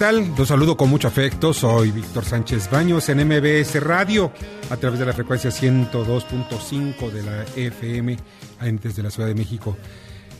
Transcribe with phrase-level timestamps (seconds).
[0.00, 0.32] Tal?
[0.38, 1.52] Los saludo con mucho afecto.
[1.52, 4.32] Soy Víctor Sánchez Baños en MBS Radio
[4.70, 8.16] a través de la frecuencia 102.5 de la FM
[8.80, 9.76] desde la Ciudad de México.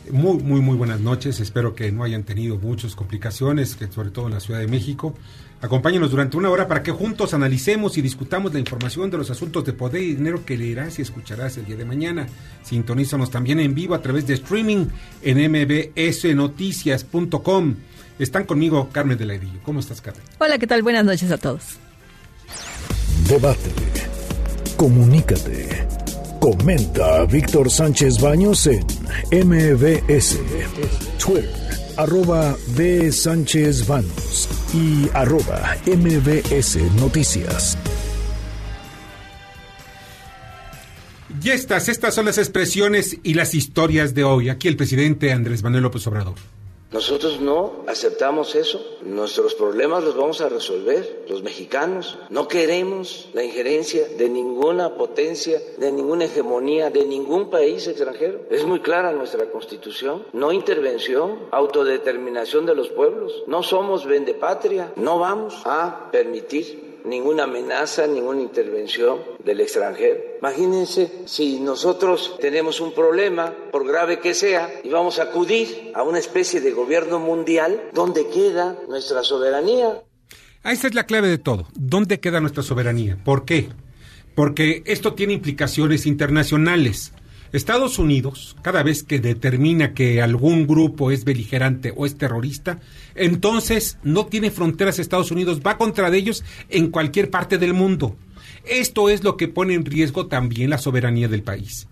[0.09, 1.39] Muy, muy, muy buenas noches.
[1.39, 5.13] Espero que no hayan tenido muchas complicaciones, que sobre todo en la Ciudad de México.
[5.61, 9.63] Acompáñenos durante una hora para que juntos analicemos y discutamos la información de los asuntos
[9.63, 12.25] de poder y dinero que leerás y escucharás el día de mañana.
[12.63, 14.87] Sintonízanos también en vivo a través de streaming
[15.21, 17.75] en mbsnoticias.com.
[18.21, 19.59] Están conmigo Carmen de la Edillo.
[19.63, 20.21] ¿Cómo estás, Carmen?
[20.37, 20.83] Hola, ¿qué tal?
[20.83, 21.79] Buenas noches a todos.
[23.27, 23.71] Debate.
[24.77, 25.87] Comunícate.
[26.39, 28.85] Comenta a Víctor Sánchez Baños en
[29.31, 30.39] MBS,
[31.23, 31.49] Twitter,
[31.97, 33.11] arroba B.
[33.11, 37.75] Sánchez Baños y arroba MBS Noticias.
[41.43, 44.49] Y estas, estas son las expresiones y las historias de hoy.
[44.49, 46.35] Aquí el presidente Andrés Manuel López Obrador.
[46.91, 48.97] Nosotros no aceptamos eso.
[49.01, 52.19] Nuestros problemas los vamos a resolver los mexicanos.
[52.29, 58.41] No queremos la injerencia de ninguna potencia, de ninguna hegemonía, de ningún país extranjero.
[58.49, 60.25] Es muy clara nuestra constitución.
[60.33, 63.43] No intervención, autodeterminación de los pueblos.
[63.47, 64.91] No somos vendepatria.
[64.97, 70.19] No vamos a permitir ninguna amenaza, ninguna intervención del extranjero.
[70.39, 76.03] Imagínense si nosotros tenemos un problema, por grave que sea, y vamos a acudir a
[76.03, 80.03] una especie de gobierno mundial, ¿dónde queda nuestra soberanía?
[80.63, 81.67] Ah, esa es la clave de todo.
[81.73, 83.17] ¿Dónde queda nuestra soberanía?
[83.23, 83.69] ¿Por qué?
[84.35, 87.13] Porque esto tiene implicaciones internacionales.
[87.53, 92.79] Estados Unidos, cada vez que determina que algún grupo es beligerante o es terrorista,
[93.13, 98.15] entonces no tiene fronteras Estados Unidos, va contra de ellos en cualquier parte del mundo.
[98.65, 101.87] Esto es lo que pone en riesgo también la soberanía del país.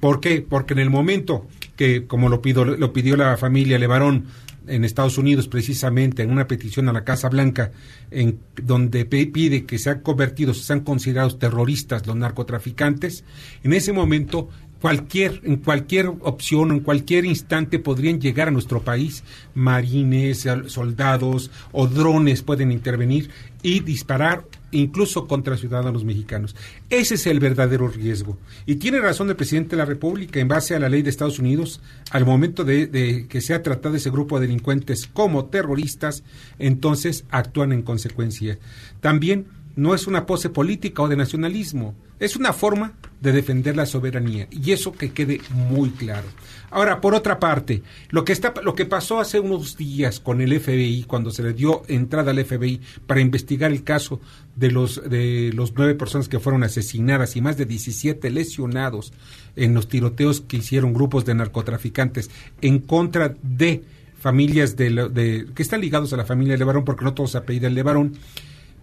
[0.00, 0.42] ¿Por qué?
[0.42, 4.26] Porque en el momento que, como lo, pido, lo pidió la familia Levarón
[4.66, 7.72] en Estados Unidos, precisamente en una petición a la Casa Blanca,
[8.10, 13.24] en donde pide que sean convertidos, sean considerados terroristas los narcotraficantes,
[13.62, 14.48] en ese momento
[14.84, 19.24] cualquier, en cualquier opción, en cualquier instante podrían llegar a nuestro país
[19.54, 23.30] marines, soldados o drones pueden intervenir
[23.62, 26.54] y disparar incluso contra ciudadanos mexicanos.
[26.90, 28.36] Ese es el verdadero riesgo.
[28.66, 31.38] Y tiene razón el presidente de la República en base a la ley de Estados
[31.38, 31.80] Unidos,
[32.10, 36.24] al momento de, de que se ha tratado ese grupo de delincuentes como terroristas,
[36.58, 38.58] entonces actúan en consecuencia.
[39.00, 43.86] También no es una pose política o de nacionalismo, es una forma de defender la
[43.86, 46.26] soberanía y eso que quede muy claro.
[46.70, 50.58] Ahora, por otra parte, lo que está lo que pasó hace unos días con el
[50.58, 54.20] FBI cuando se le dio entrada al FBI para investigar el caso
[54.56, 59.12] de los de los nueve personas que fueron asesinadas y más de 17 lesionados
[59.56, 62.30] en los tiroteos que hicieron grupos de narcotraficantes
[62.60, 63.84] en contra de
[64.18, 68.14] familias de, que están ligados a la familia Levarón porque no todos apellidan Levarón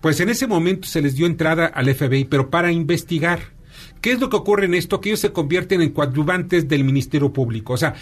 [0.01, 3.39] pues en ese momento se les dio entrada al FBI, pero para investigar.
[4.01, 4.99] ¿Qué es lo que ocurre en esto?
[4.99, 7.73] Que ellos se convierten en coadyuvantes del Ministerio Público.
[7.73, 7.93] O sea,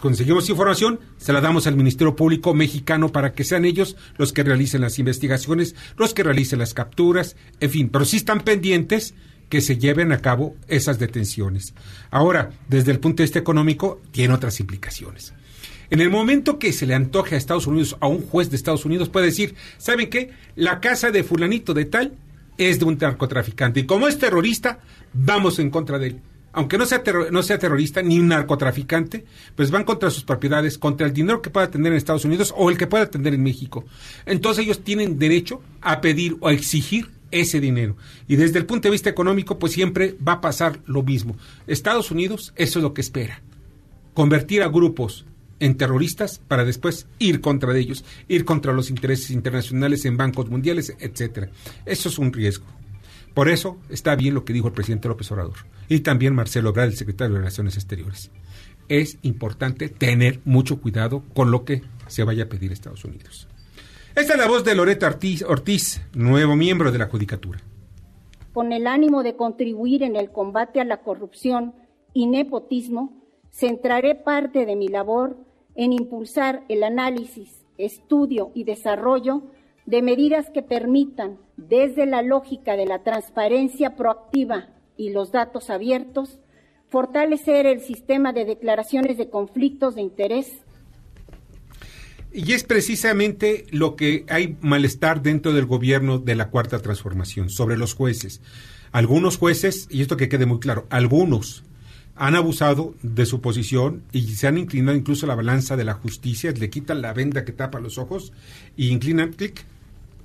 [0.00, 4.44] conseguimos información, se la damos al Ministerio Público mexicano para que sean ellos los que
[4.44, 9.14] realicen las investigaciones, los que realicen las capturas, en fin, pero sí están pendientes
[9.48, 11.74] que se lleven a cabo esas detenciones.
[12.10, 15.34] Ahora, desde el punto de vista económico, tiene otras implicaciones.
[15.90, 18.84] En el momento que se le antoje a Estados Unidos, a un juez de Estados
[18.84, 20.30] Unidos, puede decir, ¿saben qué?
[20.54, 22.12] La casa de fulanito de tal
[22.58, 23.80] es de un narcotraficante.
[23.80, 24.80] Y como es terrorista,
[25.14, 26.20] vamos en contra de él.
[26.52, 29.24] Aunque no sea, no sea terrorista ni un narcotraficante,
[29.54, 32.68] pues van contra sus propiedades, contra el dinero que pueda tener en Estados Unidos o
[32.68, 33.84] el que pueda tener en México.
[34.26, 37.96] Entonces ellos tienen derecho a pedir o a exigir ese dinero.
[38.26, 41.36] Y desde el punto de vista económico, pues siempre va a pasar lo mismo.
[41.66, 43.42] Estados Unidos, eso es lo que espera.
[44.14, 45.26] Convertir a grupos
[45.60, 50.96] en terroristas para después ir contra ellos, ir contra los intereses internacionales en bancos mundiales,
[50.98, 51.50] etcétera.
[51.84, 52.66] Eso es un riesgo.
[53.34, 55.58] Por eso está bien lo que dijo el presidente López Obrador
[55.88, 58.30] y también Marcelo Obrador, el secretario de Relaciones Exteriores.
[58.88, 63.46] Es importante tener mucho cuidado con lo que se vaya a pedir a Estados Unidos.
[64.16, 67.60] Esta es la voz de Loreta Ortiz, Ortiz nuevo miembro de la Judicatura.
[68.52, 71.74] con el ánimo de contribuir en el combate a la corrupción
[72.12, 73.22] y nepotismo,
[73.52, 75.36] centraré parte de mi labor
[75.78, 79.44] en impulsar el análisis, estudio y desarrollo
[79.86, 86.40] de medidas que permitan, desde la lógica de la transparencia proactiva y los datos abiertos,
[86.88, 90.50] fortalecer el sistema de declaraciones de conflictos de interés.
[92.32, 97.78] Y es precisamente lo que hay malestar dentro del gobierno de la Cuarta Transformación, sobre
[97.78, 98.42] los jueces.
[98.90, 101.62] Algunos jueces, y esto que quede muy claro, algunos
[102.18, 106.52] han abusado de su posición y se han inclinado incluso la balanza de la justicia,
[106.52, 108.32] le quitan la venda que tapa los ojos
[108.76, 109.64] y inclinan, clic,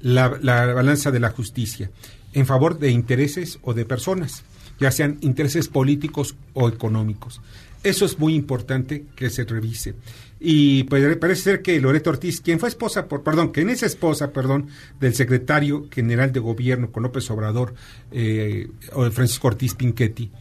[0.01, 1.91] la, la balanza de la justicia
[2.33, 4.43] en favor de intereses o de personas
[4.79, 7.41] ya sean intereses políticos o económicos.
[7.83, 9.93] Eso es muy importante que se revise.
[10.39, 14.31] Y pues, parece ser que Loreto Ortiz, quien fue esposa, por, perdón, quien es esposa,
[14.31, 14.67] perdón,
[14.99, 17.75] del secretario general de gobierno con López Obrador,
[18.11, 18.67] eh,
[19.11, 20.31] Francisco Ortiz Pinchetti,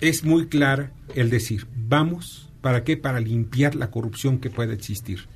[0.00, 2.96] es muy clara el decir, vamos, ¿para qué?
[2.96, 5.26] Para limpiar la corrupción que pueda existir.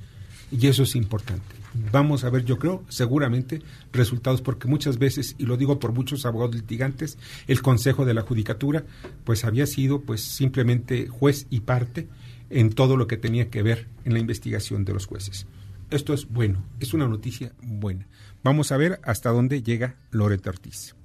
[0.51, 1.55] Y eso es importante
[1.91, 6.25] vamos a ver, yo creo, seguramente resultados, porque muchas veces, y lo digo por muchos
[6.25, 7.17] abogados litigantes,
[7.47, 8.85] el Consejo de la Judicatura,
[9.23, 12.07] pues había sido pues simplemente juez y parte
[12.49, 15.47] en todo lo que tenía que ver en la investigación de los jueces.
[15.91, 18.07] Esto es bueno, es una noticia buena.
[18.43, 20.95] Vamos a ver hasta dónde llega Loreto Ortiz.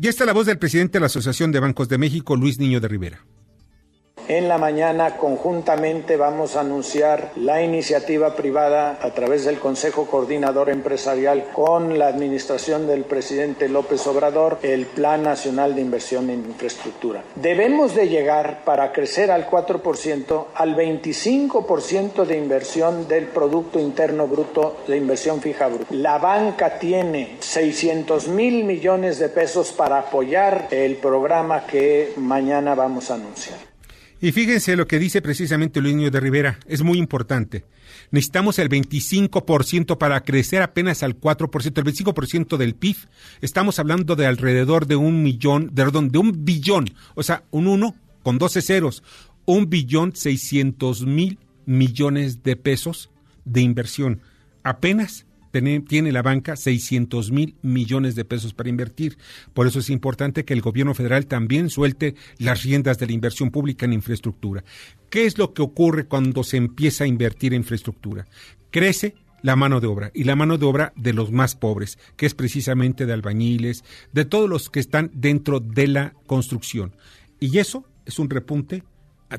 [0.00, 2.78] Ya está la voz del presidente de la Asociación de Bancos de México, Luis Niño
[2.78, 3.26] de Rivera.
[4.28, 10.68] En la mañana conjuntamente vamos a anunciar la iniciativa privada a través del Consejo Coordinador
[10.68, 17.22] Empresarial con la administración del presidente López Obrador, el Plan Nacional de Inversión en Infraestructura.
[17.36, 24.76] Debemos de llegar para crecer al 4% al 25% de inversión del Producto Interno Bruto
[24.86, 25.86] de inversión fija bruta.
[25.88, 33.10] La banca tiene 600 mil millones de pesos para apoyar el programa que mañana vamos
[33.10, 33.67] a anunciar.
[34.20, 37.64] Y fíjense lo que dice precisamente Luis Niño de Rivera, es muy importante.
[38.10, 42.96] Necesitamos el 25% para crecer apenas al 4%, el 25% del PIB.
[43.40, 47.94] Estamos hablando de alrededor de un millón, perdón, de un billón, o sea, un uno
[48.24, 49.04] con 12 ceros,
[49.44, 53.10] un billón seiscientos mil millones de pesos
[53.44, 54.20] de inversión.
[54.64, 59.18] Apenas tiene la banca 600 mil millones de pesos para invertir.
[59.54, 63.50] Por eso es importante que el gobierno federal también suelte las riendas de la inversión
[63.50, 64.64] pública en infraestructura.
[65.10, 68.26] ¿Qué es lo que ocurre cuando se empieza a invertir en infraestructura?
[68.70, 72.26] Crece la mano de obra y la mano de obra de los más pobres, que
[72.26, 76.94] es precisamente de albañiles, de todos los que están dentro de la construcción.
[77.40, 78.82] Y eso es un repunte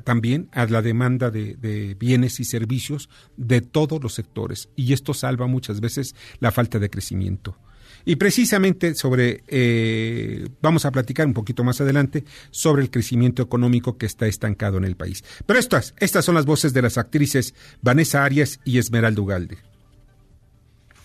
[0.03, 5.47] también a la demanda de, bienes y servicios de todos los sectores y esto salva
[5.47, 7.57] muchas veces la falta de crecimiento.
[8.05, 13.97] Y precisamente sobre, eh, vamos a platicar un poquito más adelante sobre el crecimiento económico
[13.97, 15.23] que está estancado en el país.
[15.45, 19.68] Pero estas, estas son las voces de las actrices Vanessa Arias y Esmeralda Ugalde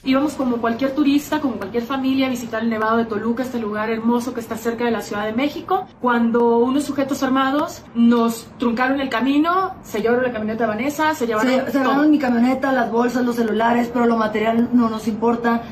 [0.04, 3.90] íbamos como cualquier turista, como cualquier familia a visitar el Nevado de Toluca, este lugar
[3.90, 9.00] hermoso que está cerca de la Ciudad de México, cuando unos sujetos armados nos truncaron
[9.00, 11.50] el camino, se llevaron la camioneta de Vanessa, se llevaron...
[11.70, 15.62] Se, llevaron mi camioneta, las bolsas, los celulares, pero lo material no nos importa.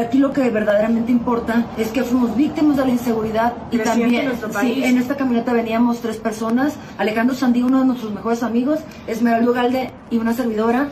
[0.00, 4.84] Aquí lo que verdaderamente importa es que fuimos víctimas de la inseguridad y también sí,
[4.84, 8.78] en esta camioneta veníamos tres personas, Alejandro Sandí, uno de nuestros mejores amigos,
[9.08, 10.90] Esmeralda Galde y una servidora.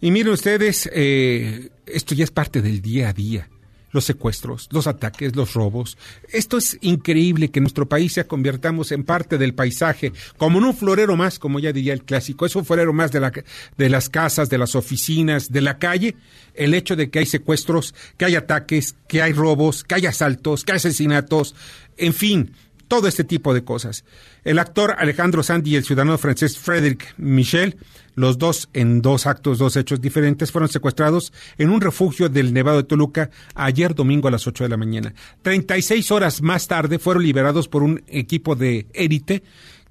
[0.00, 3.48] Y miren ustedes, eh, esto ya es parte del día a día.
[3.92, 5.96] Los secuestros, los ataques, los robos.
[6.30, 10.76] Esto es increíble que nuestro país se convirtamos en parte del paisaje, como en un
[10.76, 12.44] florero más, como ya diría el clásico.
[12.44, 13.32] Es un florero más de, la,
[13.78, 16.16] de las casas, de las oficinas, de la calle.
[16.54, 20.64] El hecho de que hay secuestros, que hay ataques, que hay robos, que hay asaltos,
[20.64, 21.54] que hay asesinatos,
[21.96, 22.52] en fin,
[22.88, 24.04] todo este tipo de cosas.
[24.44, 27.76] El actor Alejandro Sandy y el ciudadano francés Frédéric Michel,
[28.14, 32.78] los dos en dos actos, dos hechos diferentes, fueron secuestrados en un refugio del Nevado
[32.78, 35.14] de Toluca ayer domingo a las 8 de la mañana.
[35.42, 39.42] 36 horas más tarde fueron liberados por un equipo de élite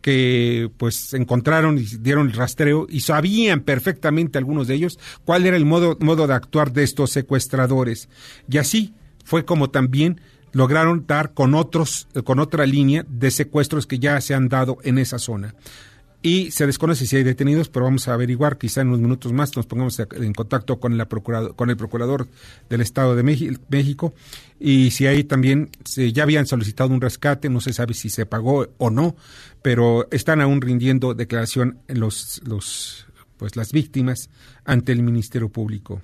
[0.01, 5.57] que pues encontraron y dieron el rastreo y sabían perfectamente algunos de ellos cuál era
[5.57, 8.07] el modo, modo de actuar de estos secuestradores.
[8.47, 10.21] Y así fue como también
[10.55, 14.97] lograron dar con otros, con otra línea de secuestros que ya se han dado en
[14.97, 15.53] esa zona.
[16.21, 19.53] Y se desconoce si hay detenidos, pero vamos a averiguar, quizá en unos minutos más
[19.57, 22.29] nos pongamos en contacto con, la con el procurador
[22.69, 23.23] del Estado de
[23.69, 24.13] México
[24.57, 28.69] y si hay también, ya habían solicitado un rescate, no se sabe si se pagó
[28.77, 29.17] o no,
[29.61, 34.29] pero están aún rindiendo declaración los, los, pues las víctimas
[34.63, 36.01] ante el Ministerio Público.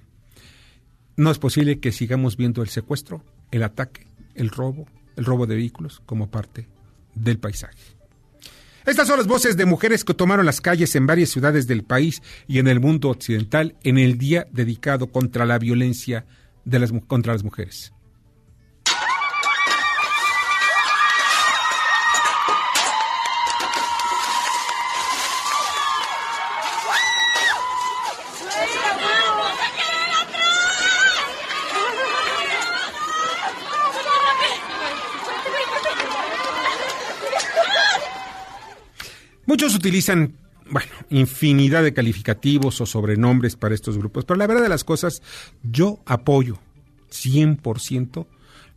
[1.16, 4.86] No es posible que sigamos viendo el secuestro, el ataque, el robo,
[5.16, 6.68] el robo de vehículos como parte
[7.16, 7.78] del paisaje.
[8.86, 12.24] Estas son las voces de mujeres que tomaron las calles en varias ciudades del país
[12.48, 16.26] y en el mundo occidental en el día dedicado contra la violencia
[16.66, 17.94] de las, contra las mujeres.
[39.52, 40.38] Muchos utilizan,
[40.70, 45.22] bueno, infinidad de calificativos o sobrenombres para estos grupos, pero la verdad de las cosas,
[45.62, 46.58] yo apoyo
[47.12, 48.28] 100%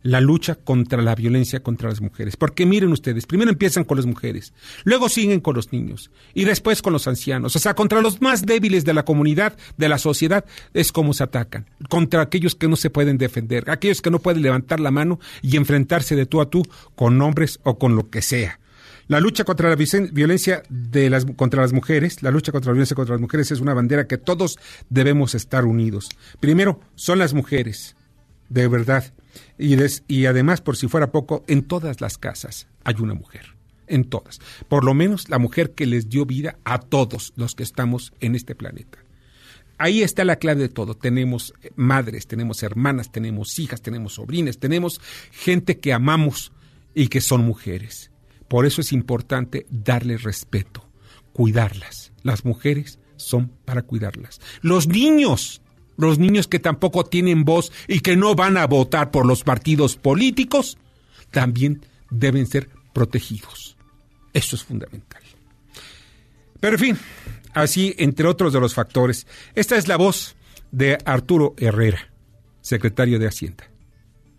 [0.01, 2.35] la lucha contra la violencia contra las mujeres.
[2.35, 4.51] Porque miren ustedes, primero empiezan con las mujeres,
[4.83, 7.55] luego siguen con los niños y después con los ancianos.
[7.55, 11.23] O sea, contra los más débiles de la comunidad, de la sociedad, es como se
[11.23, 11.69] atacan.
[11.87, 15.55] Contra aquellos que no se pueden defender, aquellos que no pueden levantar la mano y
[15.55, 16.63] enfrentarse de tú a tú
[16.97, 18.59] con hombres o con lo que sea.
[19.07, 22.95] La lucha contra la violencia de las, contra las mujeres, la lucha contra la violencia
[22.95, 24.57] contra las mujeres es una bandera que todos
[24.89, 26.09] debemos estar unidos.
[26.39, 27.95] Primero, son las mujeres,
[28.49, 29.13] de verdad.
[29.59, 29.75] Y,
[30.07, 33.55] y además, por si fuera poco, en todas las casas hay una mujer.
[33.87, 34.39] En todas.
[34.67, 38.33] Por lo menos la mujer que les dio vida a todos los que estamos en
[38.33, 38.97] este planeta.
[39.77, 40.95] Ahí está la clave de todo.
[40.95, 44.99] Tenemos eh, madres, tenemos hermanas, tenemos hijas, tenemos sobrinas, tenemos
[45.31, 46.51] gente que amamos
[46.95, 48.09] y que son mujeres.
[48.47, 50.87] Por eso es importante darles respeto,
[51.33, 52.11] cuidarlas.
[52.23, 54.39] Las mujeres son para cuidarlas.
[54.61, 55.61] Los niños,
[55.97, 59.95] los niños que tampoco tienen voz y que no van a votar por los partidos
[59.95, 60.77] políticos,
[61.31, 63.77] también deben ser protegidos.
[64.33, 65.21] Eso es fundamental.
[66.59, 66.97] Pero en fin,
[67.53, 70.35] así entre otros de los factores, esta es la voz
[70.71, 72.11] de Arturo Herrera,
[72.61, 73.69] secretario de Hacienda.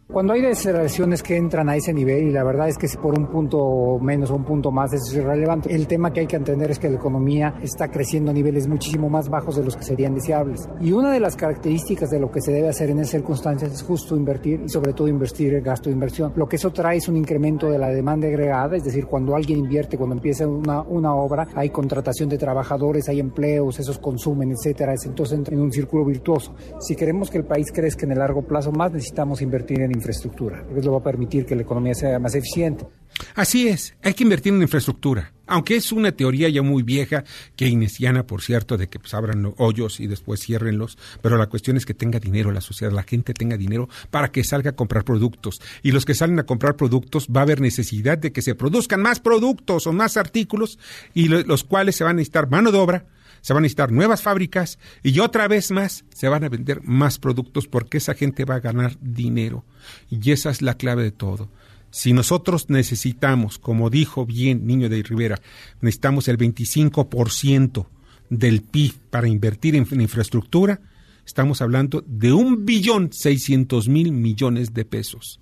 [0.08, 3.18] Cuando hay deceleraciones que entran a ese nivel, y la verdad es que si por
[3.18, 6.36] un punto menos o un punto más eso es irrelevante, el tema que hay que
[6.36, 9.82] entender es que la economía está creciendo a niveles muchísimo más bajos de los que
[9.82, 10.68] serían deseables.
[10.80, 13.82] Y una de las características de lo que se debe hacer en esas circunstancias es
[13.82, 16.32] justo invertir y sobre todo invertir el gasto de inversión.
[16.36, 19.58] Lo que eso trae es un incremento de la demanda agregada, es decir, cuando alguien
[19.58, 24.94] invierte, cuando empieza una, una obra, hay contratación de trabajadores, hay empleos, esos consumen, etcétera.
[25.04, 26.54] Entonces entra en un círculo virtuoso.
[26.78, 30.62] Si queremos que el país crezca en el largo plazo más, necesitamos invertir en infraestructura,
[30.64, 32.86] porque eso va a permitir que la economía sea más eficiente.
[33.34, 37.24] Así es, hay que invertir en infraestructura, aunque es una teoría ya muy vieja,
[37.54, 41.86] keynesiana, por cierto, de que pues, abran hoyos y después ciérrenlos, pero la cuestión es
[41.86, 45.60] que tenga dinero la sociedad, la gente tenga dinero para que salga a comprar productos.
[45.82, 49.00] Y los que salen a comprar productos va a haber necesidad de que se produzcan
[49.00, 50.78] más productos o más artículos,
[51.14, 53.06] y los cuales se van a necesitar mano de obra,
[53.46, 57.20] se van a necesitar nuevas fábricas y otra vez más se van a vender más
[57.20, 59.64] productos porque esa gente va a ganar dinero.
[60.10, 61.48] Y esa es la clave de todo.
[61.92, 65.40] Si nosotros necesitamos, como dijo bien Niño de Rivera,
[65.80, 67.86] necesitamos el 25%
[68.30, 70.80] del PIB para invertir en, infraestructura,
[71.24, 75.38] estamos hablando de un billón seiscientos mil millones de pesos.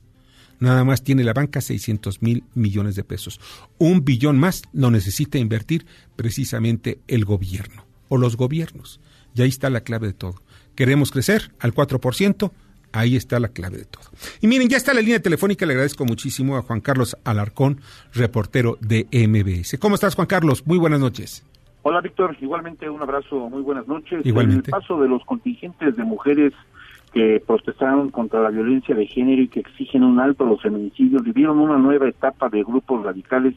[0.60, 3.40] Nada más tiene la banca 600 mil millones de pesos.
[3.78, 9.00] Un billón más lo necesita invertir precisamente el gobierno o los gobiernos.
[9.34, 10.36] Y ahí está la clave de todo.
[10.74, 12.50] Queremos crecer al 4%,
[12.92, 14.04] ahí está la clave de todo.
[14.40, 17.80] Y miren, ya está la línea telefónica, le agradezco muchísimo a Juan Carlos Alarcón,
[18.12, 19.78] reportero de MBS.
[19.78, 20.66] ¿Cómo estás, Juan Carlos?
[20.66, 21.44] Muy buenas noches.
[21.82, 22.36] Hola, Víctor.
[22.40, 24.24] Igualmente, un abrazo, muy buenas noches.
[24.24, 24.70] Igualmente.
[24.70, 26.54] El paso de los contingentes de mujeres
[27.12, 31.22] que protestaron contra la violencia de género y que exigen un alto a los feminicidios
[31.22, 33.54] vivieron una nueva etapa de grupos radicales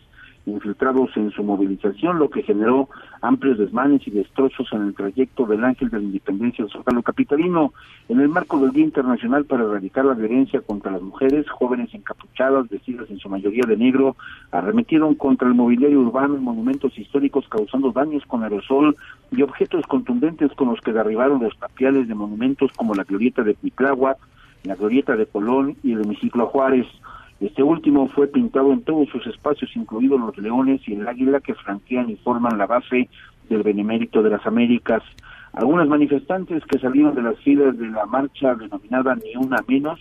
[0.48, 2.90] infiltrados en su movilización, lo que generó
[3.22, 7.74] amplios desmanes y destrozos en el trayecto del Ángel de la Independencia del Zócalo Capitalino.
[8.10, 12.70] En el marco del Día Internacional para erradicar la violencia contra las mujeres, jóvenes encapuchadas,
[12.70, 14.16] vestidas en su mayoría de negro,
[14.52, 18.96] arremetieron contra el mobiliario urbano y monumentos históricos causando daños con aerosol
[19.32, 23.54] y objetos contundentes con los que derribaron los tapiales de monumentos como la glorieta de
[23.54, 24.18] Picláhuac,
[24.64, 26.88] la glorieta de Colón y el hemiciclo Juárez.
[27.40, 31.54] Este último fue pintado en todos sus espacios, incluidos los leones y el águila que
[31.54, 33.10] flanquean y forman la base
[33.50, 35.04] del Benemérito de las Américas.
[35.54, 40.00] Algunas manifestantes que salieron de las filas de la marcha denominada Ni Una Menos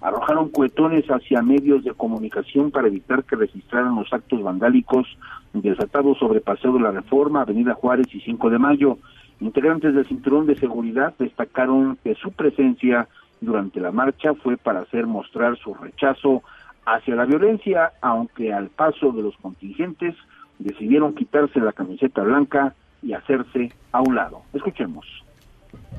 [0.00, 5.06] arrojaron cuetones hacia medios de comunicación para evitar que registraran los actos vandálicos
[5.52, 8.98] desatados sobre Paseo de la Reforma, Avenida Juárez y 5 de Mayo.
[9.40, 13.08] Integrantes del Cinturón de Seguridad destacaron que su presencia
[13.40, 16.42] durante la marcha fue para hacer mostrar su rechazo
[16.94, 20.14] hacia la violencia, aunque al paso de los contingentes
[20.58, 24.42] decidieron quitarse la camiseta blanca y hacerse a un lado.
[24.52, 25.06] Escuchemos.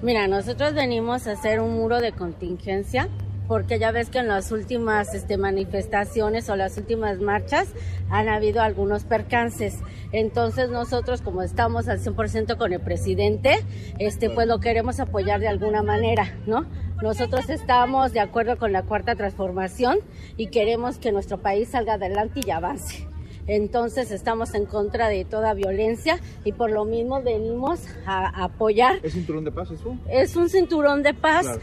[0.01, 3.08] Mira, nosotros venimos a hacer un muro de contingencia
[3.48, 7.74] porque ya ves que en las últimas este, manifestaciones o las últimas marchas
[8.12, 9.79] han habido algunos percances.
[10.12, 13.55] Entonces nosotros como estamos al 100% con el presidente,
[13.98, 16.67] este, pues lo queremos apoyar de alguna manera, ¿no?
[17.01, 20.00] Nosotros estamos de acuerdo con la cuarta transformación
[20.36, 23.08] y queremos que nuestro país salga adelante y avance.
[23.48, 28.98] Entonces estamos en contra de toda violencia y por lo mismo venimos a, apoyar.
[29.01, 29.96] ¿Es cinturón de paz eso?
[30.12, 31.60] Es un cinturón de paz.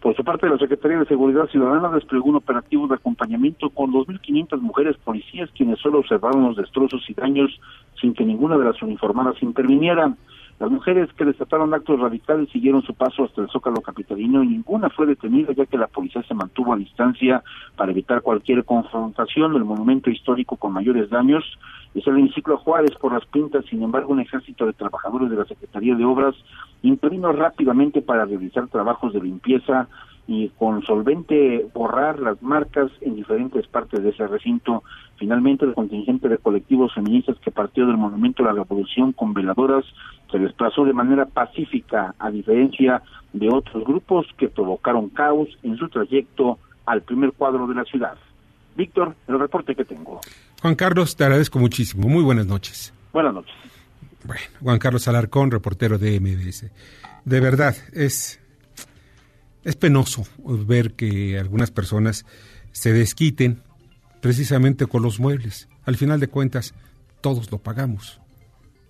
[0.00, 4.60] Por su parte, la Secretaría de Seguridad Ciudadana desplegó un operativo de acompañamiento con 2.500
[4.60, 7.58] mujeres policías quienes solo observaron los destrozos y daños
[8.00, 10.14] sin que ninguna de las uniformadas interviniera.
[10.60, 14.88] Las mujeres que desataron actos radicales siguieron su paso hasta el Zócalo Capitalino y ninguna
[14.88, 17.42] fue detenida ya que la policía se mantuvo a distancia
[17.76, 21.44] para evitar cualquier confrontación del monumento histórico con mayores daños.
[21.94, 25.44] Es el hemiciclo Juárez por las pintas, sin embargo un ejército de trabajadores de la
[25.44, 26.36] Secretaría de Obras
[26.82, 29.88] intervino rápidamente para realizar trabajos de limpieza
[30.26, 34.82] y con solvente borrar las marcas en diferentes partes de ese recinto.
[35.16, 39.84] Finalmente, el contingente de colectivos feministas que partió del Monumento a la Revolución con veladoras
[40.34, 43.00] se desplazó de manera pacífica, a diferencia
[43.32, 48.16] de otros grupos que provocaron caos en su trayecto al primer cuadro de la ciudad.
[48.76, 50.20] Víctor, el reporte que tengo.
[50.60, 52.08] Juan Carlos, te agradezco muchísimo.
[52.08, 52.92] Muy buenas noches.
[53.12, 53.54] Buenas noches.
[54.24, 56.68] Bueno, Juan Carlos Alarcón, reportero de MBS.
[57.24, 58.40] De verdad, es
[59.62, 62.26] es penoso ver que algunas personas
[62.72, 63.62] se desquiten
[64.20, 65.68] precisamente con los muebles.
[65.84, 66.74] Al final de cuentas,
[67.20, 68.20] todos lo pagamos.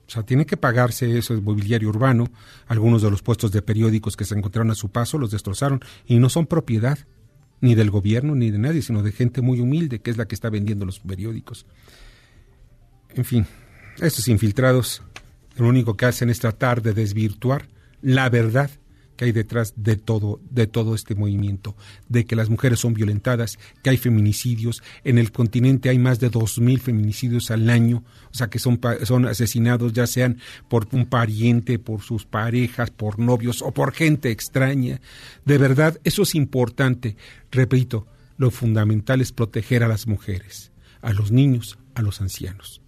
[0.06, 2.30] O sea, tiene que pagarse eso, el mobiliario urbano.
[2.66, 6.18] Algunos de los puestos de periódicos que se encontraron a su paso los destrozaron y
[6.18, 6.98] no son propiedad
[7.60, 10.34] ni del gobierno ni de nadie, sino de gente muy humilde que es la que
[10.34, 11.66] está vendiendo los periódicos.
[13.14, 13.46] En fin,
[14.00, 15.02] estos infiltrados
[15.56, 17.68] lo único que hacen es tratar de desvirtuar
[18.02, 18.70] la verdad
[19.16, 21.76] que hay detrás de todo, de todo este movimiento,
[22.08, 26.30] de que las mujeres son violentadas, que hay feminicidios, en el continente hay más de
[26.30, 31.06] dos mil feminicidios al año, o sea que son, son asesinados ya sean por un
[31.06, 35.00] pariente, por sus parejas, por novios o por gente extraña.
[35.44, 37.16] De verdad, eso es importante.
[37.50, 42.80] Repito, lo fundamental es proteger a las mujeres, a los niños, a los ancianos.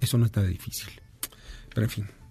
[0.00, 0.88] Eso no es nada difícil.
[1.72, 2.21] Pero en fin.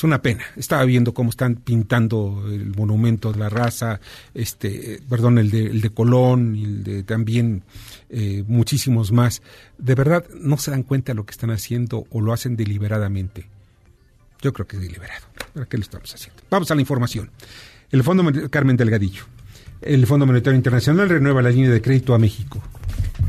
[0.00, 0.44] Es una pena.
[0.56, 4.00] Estaba viendo cómo están pintando el monumento de la raza,
[4.32, 7.64] este, perdón, el de, el de Colón el de también
[8.08, 9.42] eh, muchísimos más.
[9.76, 13.46] De verdad, no se dan cuenta de lo que están haciendo o lo hacen deliberadamente.
[14.40, 15.26] Yo creo que es deliberado.
[15.52, 16.42] ¿Para qué lo estamos haciendo?
[16.48, 17.30] Vamos a la información.
[17.90, 19.24] El Fondo Carmen Delgadillo.
[19.82, 22.62] El Fondo Monetario Internacional renueva la línea de crédito a México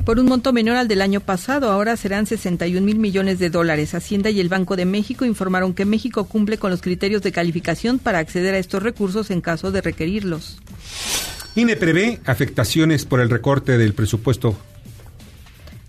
[0.06, 1.72] por un monto menor al del año pasado.
[1.72, 3.94] Ahora serán 61 mil millones de dólares.
[3.94, 8.00] Hacienda y el Banco de México informaron que México cumple con los criterios de calificación
[8.00, 10.60] para acceder a estos recursos en caso de requerirlos.
[11.56, 14.58] INE prevé afectaciones por el recorte del presupuesto.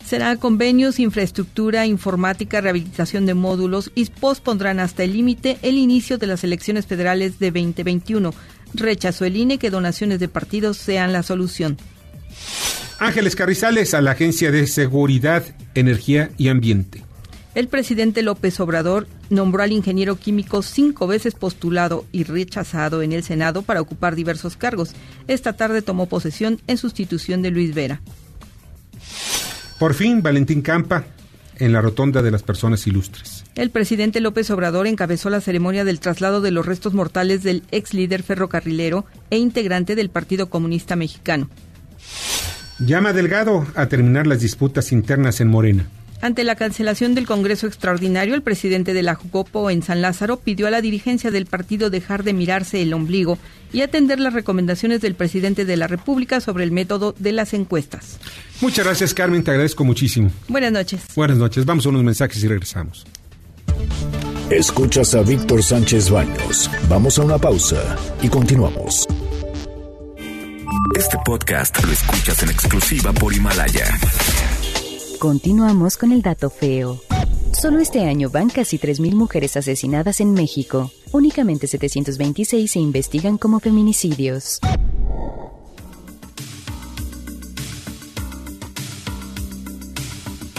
[0.04, 6.26] Será convenios, infraestructura, informática, rehabilitación de módulos y pospondrán hasta el límite el inicio de
[6.26, 8.34] las elecciones federales de 2021.
[8.74, 11.78] Rechazó el INE que donaciones de partidos sean la solución.
[13.02, 15.42] Ángeles Carrizales a la Agencia de Seguridad,
[15.74, 17.02] Energía y Ambiente.
[17.56, 23.24] El presidente López Obrador nombró al ingeniero químico cinco veces postulado y rechazado en el
[23.24, 24.92] Senado para ocupar diversos cargos.
[25.26, 28.00] Esta tarde tomó posesión en sustitución de Luis Vera.
[29.80, 31.04] Por fin, Valentín Campa
[31.58, 33.42] en la Rotonda de las Personas Ilustres.
[33.56, 37.94] El presidente López Obrador encabezó la ceremonia del traslado de los restos mortales del ex
[37.94, 41.50] líder ferrocarrilero e integrante del Partido Comunista Mexicano.
[42.86, 45.86] Llama Delgado a terminar las disputas internas en Morena.
[46.20, 50.66] Ante la cancelación del Congreso Extraordinario, el presidente de la Jucopo en San Lázaro pidió
[50.66, 53.38] a la dirigencia del partido dejar de mirarse el ombligo
[53.72, 58.18] y atender las recomendaciones del presidente de la República sobre el método de las encuestas.
[58.60, 60.30] Muchas gracias, Carmen, te agradezco muchísimo.
[60.48, 61.02] Buenas noches.
[61.14, 63.04] Buenas noches, vamos a unos mensajes y regresamos.
[64.50, 66.70] Escuchas a Víctor Sánchez Baños.
[66.88, 69.08] Vamos a una pausa y continuamos.
[70.90, 73.86] Este podcast lo escuchas en exclusiva por Himalaya.
[75.18, 77.00] Continuamos con el dato feo.
[77.52, 80.90] Solo este año van casi 3.000 mujeres asesinadas en México.
[81.12, 84.60] Únicamente 726 se investigan como feminicidios.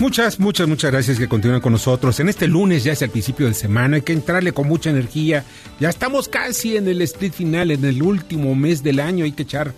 [0.03, 2.19] Muchas, muchas, muchas gracias que continúen con nosotros.
[2.19, 5.45] En este lunes ya es el principio de semana, hay que entrarle con mucha energía.
[5.79, 9.43] Ya estamos casi en el split final, en el último mes del año, hay que
[9.43, 9.73] echar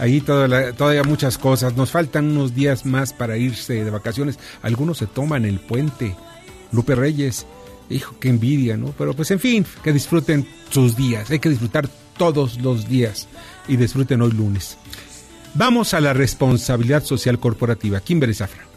[0.00, 1.76] ahí todavía muchas cosas.
[1.76, 4.38] Nos faltan unos días más para irse de vacaciones.
[4.62, 6.16] Algunos se toman el puente.
[6.72, 7.46] Lupe Reyes,
[7.90, 8.94] hijo, qué envidia, ¿no?
[8.96, 11.30] Pero pues en fin, que disfruten sus días.
[11.30, 13.28] Hay que disfrutar todos los días
[13.68, 14.78] y disfruten hoy lunes.
[15.54, 18.00] Vamos a la responsabilidad social corporativa.
[18.00, 18.69] Kimber Zafra.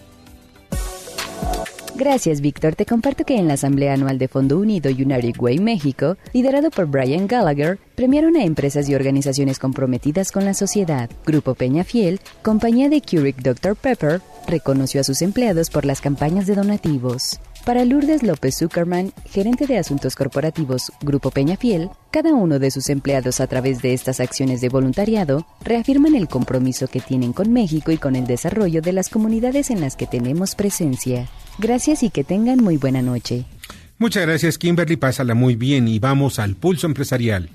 [2.04, 2.76] Gracias, Víctor.
[2.76, 6.86] Te comparto que en la Asamblea Anual de Fondo Unido United Way México, liderado por
[6.86, 11.10] Brian Gallagher, premiaron a empresas y organizaciones comprometidas con la sociedad.
[11.26, 13.78] Grupo Peña Fiel, compañía de Keurig Dr.
[13.78, 17.40] Pepper, reconoció a sus empleados por las campañas de donativos.
[17.66, 22.90] Para Lourdes López Zuckerman, gerente de asuntos corporativos Grupo Peña Fiel, cada uno de sus
[22.90, 27.92] empleados a través de estas acciones de voluntariado reafirman el compromiso que tienen con México
[27.92, 31.30] y con el desarrollo de las comunidades en las que tenemos presencia.
[31.58, 33.46] Gracias y que tengan muy buena noche.
[33.98, 37.50] Muchas gracias Kimberly, pásala muy bien y vamos al pulso empresarial.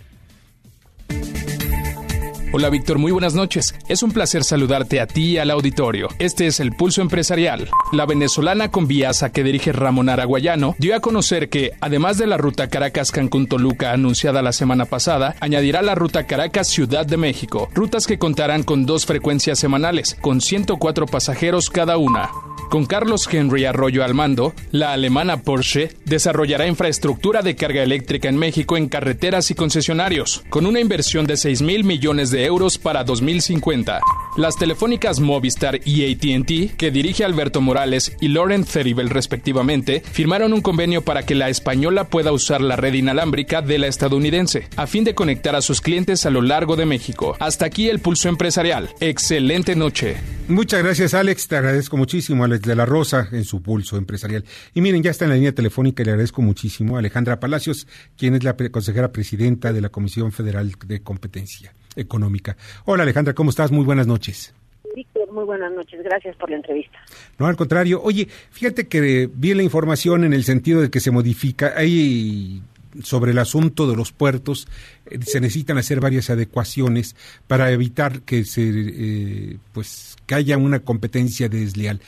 [2.50, 3.74] Hola Víctor, muy buenas noches.
[3.88, 6.08] Es un placer saludarte a ti y al auditorio.
[6.18, 7.68] Este es el Pulso Empresarial.
[7.92, 12.38] La venezolana con Viasa que dirige Ramón Araguayano dio a conocer que, además de la
[12.38, 18.62] ruta Caracas-Cancún-Toluca anunciada la semana pasada, añadirá la ruta Caracas-Ciudad de México, rutas que contarán
[18.62, 22.30] con dos frecuencias semanales, con 104 pasajeros cada una.
[22.70, 28.36] Con Carlos Henry Arroyo al mando, la alemana Porsche desarrollará infraestructura de carga eléctrica en
[28.36, 33.04] México en carreteras y concesionarios, con una inversión de 6 mil millones de euros para
[33.04, 34.00] 2050.
[34.36, 40.60] Las telefónicas Movistar y ATT, que dirige Alberto Morales y Lauren Ceribel respectivamente, firmaron un
[40.60, 45.04] convenio para que la española pueda usar la red inalámbrica de la estadounidense, a fin
[45.04, 47.36] de conectar a sus clientes a lo largo de México.
[47.40, 48.90] Hasta aquí el pulso empresarial.
[49.00, 50.16] Excelente noche.
[50.46, 54.44] Muchas gracias Alex, te agradezco muchísimo Alex de la Rosa en su pulso empresarial.
[54.72, 57.86] Y miren, ya está en la línea telefónica y le agradezco muchísimo a Alejandra Palacios,
[58.16, 62.56] quien es la consejera presidenta de la Comisión Federal de Competencia Económica.
[62.84, 63.70] Hola Alejandra, ¿cómo estás?
[63.70, 64.54] Muy buenas noches.
[64.94, 66.02] Víctor, muy buenas noches.
[66.02, 66.98] Gracias por la entrevista.
[67.38, 68.00] No, al contrario.
[68.02, 71.74] Oye, fíjate que vi la información en el sentido de que se modifica.
[71.76, 72.62] Hay
[73.02, 74.66] sobre el asunto de los puertos
[75.06, 77.14] eh, se necesitan hacer varias adecuaciones
[77.46, 82.00] para evitar que se eh, pues que haya una competencia desleal.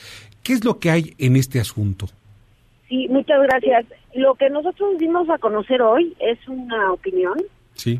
[0.43, 2.07] ¿Qué es lo que hay en este asunto?
[2.89, 3.85] Sí, muchas gracias.
[4.13, 7.35] Lo que nosotros dimos a conocer hoy es una opinión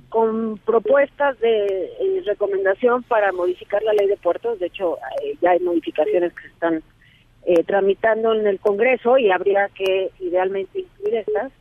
[0.09, 4.59] con propuestas de eh, recomendación para modificar la ley de puertos.
[4.59, 6.83] De hecho, eh, ya hay modificaciones que se están
[7.45, 11.51] eh, tramitando en el Congreso y habría que idealmente incluir estas,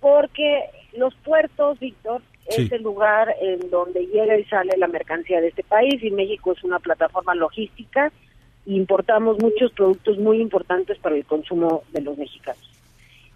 [0.00, 0.64] porque
[0.96, 5.62] los puertos, Víctor, es el lugar en donde llega y sale la mercancía de este
[5.64, 8.10] país y México es una plataforma logística
[8.76, 12.70] importamos muchos productos muy importantes para el consumo de los mexicanos.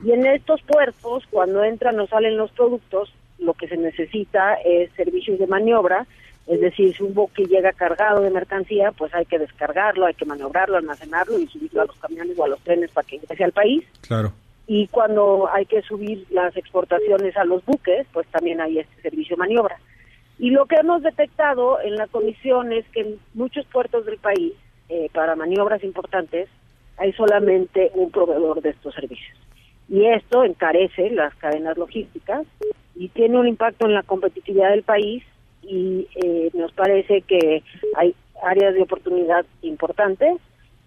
[0.05, 4.91] Y en estos puertos, cuando entran o salen los productos, lo que se necesita es
[4.93, 6.07] servicios de maniobra,
[6.47, 10.25] es decir, si un buque llega cargado de mercancía, pues hay que descargarlo, hay que
[10.25, 13.53] maniobrarlo, almacenarlo y subirlo a los camiones o a los trenes para que ingrese al
[13.53, 13.85] país.
[14.01, 14.33] Claro.
[14.67, 19.37] Y cuando hay que subir las exportaciones a los buques, pues también hay este servicio
[19.37, 19.79] de maniobra.
[20.39, 24.55] Y lo que hemos detectado en la comisión es que en muchos puertos del país
[24.89, 26.49] eh, para maniobras importantes,
[26.99, 29.39] hay solamente un proveedor de estos servicios.
[29.89, 32.47] Y esto encarece las cadenas logísticas
[32.95, 35.23] y tiene un impacto en la competitividad del país
[35.63, 37.63] y eh, nos parece que
[37.97, 40.39] hay áreas de oportunidad importantes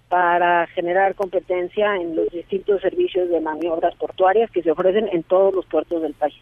[0.10, 5.53] para generar competencia en los distintos servicios de maniobras portuarias que se ofrecen en todos
[5.53, 6.36] los puertos del país.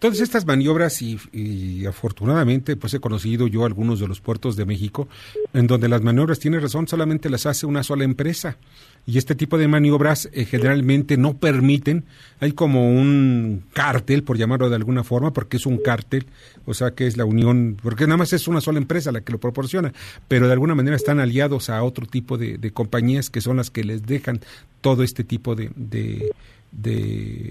[0.00, 5.08] Todas estas maniobras y, afortunadamente pues he conocido yo algunos de los puertos de México
[5.52, 8.56] en donde las maniobras, tiene razón, solamente las hace una sola empresa.
[9.04, 12.04] Y este tipo de maniobras eh, generalmente no permiten,
[12.38, 16.24] hay como un cártel, por llamarlo de alguna forma, porque es un cártel,
[16.64, 19.32] o sea que es la unión, porque nada más es una sola empresa la que
[19.32, 19.92] lo proporciona,
[20.28, 23.84] pero de alguna manera están aliados a otro tipo de, compañías que son las que
[23.84, 24.40] les dejan
[24.80, 26.32] todo este tipo de de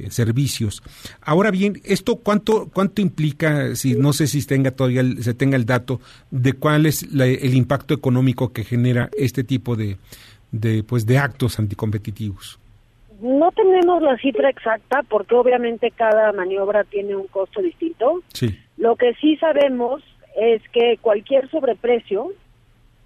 [0.10, 0.82] servicios.
[1.22, 5.66] Ahora bien, esto cuánto cuánto implica, si no sé si tenga todavía se tenga el
[5.66, 6.00] dato
[6.32, 9.98] de cuál es el impacto económico que genera este tipo de,
[10.52, 12.60] de pues de actos anticompetitivos.
[13.22, 18.22] No tenemos la cifra exacta porque obviamente cada maniobra tiene un costo distinto.
[18.34, 18.58] Sí.
[18.78, 20.02] Lo que sí sabemos
[20.38, 22.32] es que cualquier sobreprecio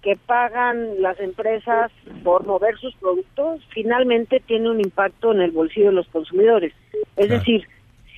[0.04, 1.90] que pagan las empresas
[2.22, 6.74] por mover sus productos, finalmente tiene un impacto en el bolsillo de los consumidores.
[7.16, 7.66] Es decir,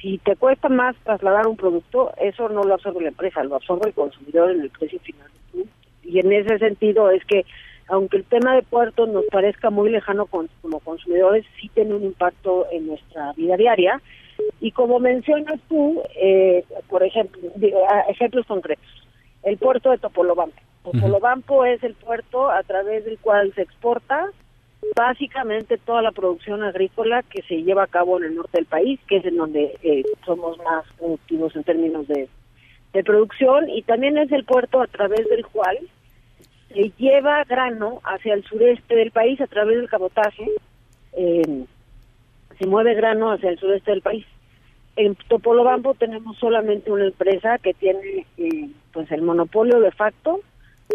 [0.02, 3.90] si te cuesta más trasladar un producto, eso no lo absorbe la empresa, lo absorbe
[3.90, 5.30] el consumidor en el precio final.
[6.02, 7.46] Y en ese sentido es que,
[7.86, 12.66] aunque el tema de puertos nos parezca muy lejano como consumidores, sí tiene un impacto
[12.72, 14.02] en nuestra vida diaria.
[14.60, 17.40] Y como mencionas tú, eh, por ejemplo,
[18.08, 19.06] ejemplos concretos,
[19.44, 20.60] el puerto de Topolobampo
[20.92, 24.30] Topolobampo es el puerto a través del cual se exporta
[24.94, 29.00] básicamente toda la producción agrícola que se lleva a cabo en el norte del país,
[29.08, 32.28] que es en donde eh, somos más productivos en términos de,
[32.92, 35.76] de producción y también es el puerto a través del cual
[36.68, 40.48] se lleva grano hacia el sureste del país a través del cabotaje.
[41.14, 41.64] Eh,
[42.58, 44.24] se mueve grano hacia el sureste del país.
[44.94, 50.40] En Topolobampo tenemos solamente una empresa que tiene eh, pues el monopolio de facto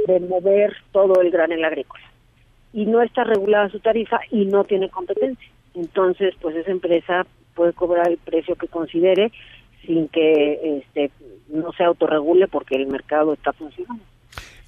[0.08, 2.04] de mover todo el granel agrícola
[2.74, 5.50] y no está regulada su tarifa y no tiene competencia.
[5.74, 9.32] Entonces, pues esa empresa puede cobrar el precio que considere
[9.86, 11.12] sin que este
[11.50, 14.04] no se autorregule porque el mercado está funcionando.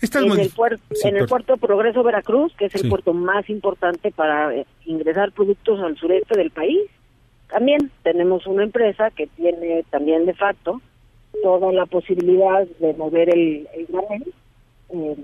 [0.01, 4.53] en, el puerto, en el puerto Progreso Veracruz, que es el puerto más importante para
[4.53, 6.81] eh, ingresar productos al sureste del país,
[7.49, 10.81] también tenemos una empresa que tiene también de facto
[11.41, 13.87] toda la posibilidad de mover el, el
[14.93, 15.15] eh,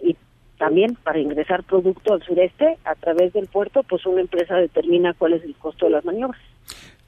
[0.00, 0.16] y
[0.58, 5.34] también para ingresar producto al sureste a través del puerto, pues una empresa determina cuál
[5.34, 6.40] es el costo de las maniobras.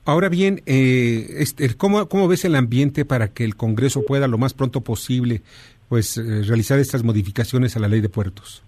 [0.05, 4.37] Ahora bien, eh, este, ¿cómo, ¿cómo ves el ambiente para que el Congreso pueda lo
[4.37, 5.43] más pronto posible
[5.89, 8.65] pues eh, realizar estas modificaciones a la ley de puertos?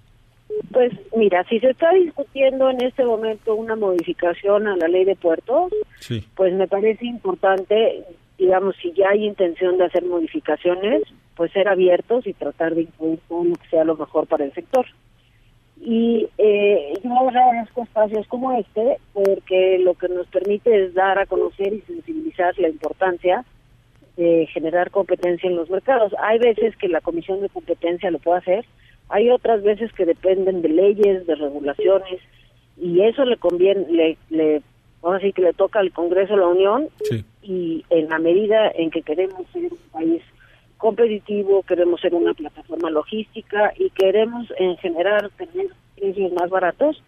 [0.70, 5.16] Pues mira, si se está discutiendo en este momento una modificación a la ley de
[5.16, 5.72] puertos,
[6.36, 8.04] pues me parece importante,
[8.44, 11.02] digamos, si ya hay intención de hacer modificaciones,
[11.34, 14.52] pues ser abiertos y tratar de incluir todo lo que sea lo mejor para el
[14.52, 14.86] sector.
[15.80, 21.26] Y eh, yo agradezco espacios como este porque lo que nos permite es dar a
[21.26, 23.44] conocer y sensibilizar la importancia
[24.16, 26.14] de generar competencia en los mercados.
[26.22, 28.64] Hay veces que la Comisión de Competencia lo puede hacer,
[29.08, 32.20] hay otras veces que dependen de leyes, de regulaciones,
[32.76, 34.62] y eso le conviene, le, le
[35.04, 36.88] ahora sí que le toca al Congreso de la Unión,
[37.42, 40.22] y en la medida en que queremos ser un país
[40.78, 47.02] competitivo, queremos ser una plataforma logística y queremos en general tener precios más baratos,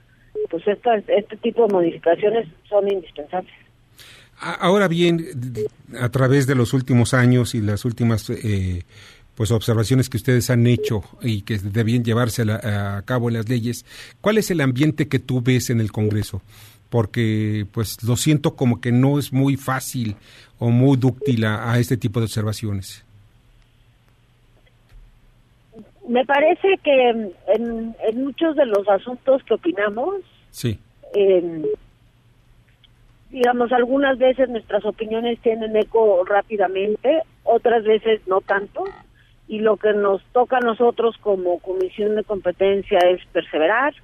[0.50, 3.52] pues esta, este tipo de modificaciones son indispensables.
[4.38, 5.24] Ahora bien,
[5.98, 8.82] a través de los últimos años y las últimas eh,
[9.34, 13.84] pues observaciones que ustedes han hecho y que debían llevarse a, cabo en las leyes,
[14.20, 16.42] ¿cuál es el ambiente que tú ves en el Congreso?
[16.90, 20.16] Porque pues lo siento como que no es muy fácil
[20.58, 23.04] o muy dúctil a, este tipo de observaciones.
[26.08, 30.14] Me parece que en, muchos de los asuntos que opinamos,
[30.50, 30.78] sí.
[33.30, 38.84] digamos, algunas veces nuestras opiniones tienen eco rápidamente, otras veces no tanto
[39.48, 43.94] y lo que nos toca a nosotros como comisión de competencia es perseverar,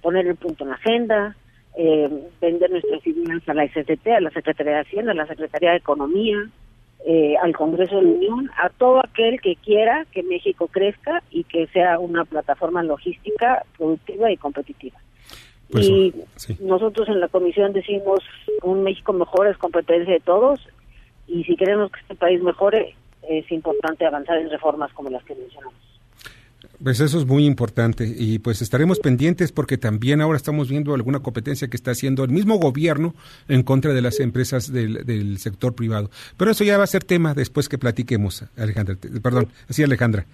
[0.00, 1.36] poner el punto en la agenda,
[1.76, 2.08] eh,
[2.40, 5.78] vender nuestras ideas a la STT, a la Secretaría de Hacienda, a la Secretaría de
[5.78, 6.36] Economía,
[7.04, 11.44] eh, al Congreso de la Unión, a todo aquel que quiera que México crezca y
[11.44, 14.98] que sea una plataforma logística productiva y competitiva.
[15.70, 16.14] Pues, y
[16.60, 18.20] nosotros en la comisión decimos
[18.62, 20.60] un México mejor es competencia de todos
[21.26, 22.94] y si queremos que este país mejore
[23.28, 25.74] es importante avanzar en reformas como las que mencionamos.
[26.82, 31.20] Pues eso es muy importante y pues estaremos pendientes porque también ahora estamos viendo alguna
[31.20, 33.14] competencia que está haciendo el mismo gobierno
[33.46, 36.10] en contra de las empresas del, sector privado.
[36.36, 38.96] Pero eso ya va a ser tema después que platiquemos, Alejandra.
[39.22, 40.26] Perdón, así Alejandra.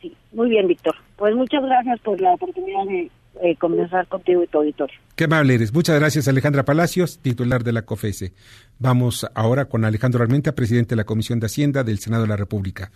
[0.00, 0.94] Sí, muy bien, Víctor.
[1.16, 3.10] Pues muchas gracias por la oportunidad de
[3.42, 4.98] eh, conversar contigo y tu auditorio.
[5.16, 5.74] Qué amable eres.
[5.74, 8.32] Muchas gracias, Alejandra Palacios, titular de la COFESE.
[8.78, 12.36] Vamos ahora con Alejandro Armenta, presidente de la Comisión de Hacienda del Senado de la
[12.36, 12.90] República.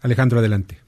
[0.00, 0.87] Alejandro, adelante.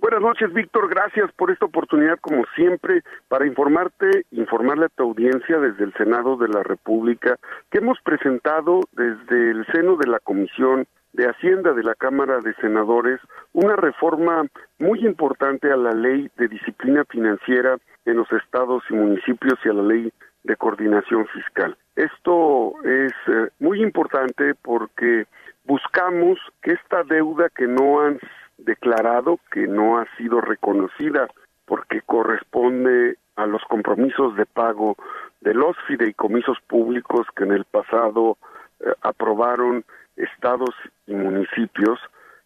[0.00, 0.88] Buenas noches, Víctor.
[0.88, 6.38] Gracias por esta oportunidad, como siempre, para informarte, informarle a tu audiencia desde el Senado
[6.38, 7.36] de la República,
[7.70, 12.54] que hemos presentado desde el seno de la Comisión de Hacienda de la Cámara de
[12.54, 13.20] Senadores
[13.52, 14.46] una reforma
[14.78, 19.74] muy importante a la ley de disciplina financiera en los estados y municipios y a
[19.74, 20.10] la ley
[20.44, 21.76] de coordinación fiscal.
[21.96, 25.26] Esto es eh, muy importante porque
[25.66, 28.18] buscamos que esta deuda que no han
[28.64, 31.28] declarado, que no ha sido reconocida
[31.66, 34.96] porque corresponde a los compromisos de pago
[35.40, 38.36] de los fideicomisos públicos que en el pasado
[38.80, 39.84] eh, aprobaron
[40.16, 40.74] estados
[41.06, 41.98] y municipios,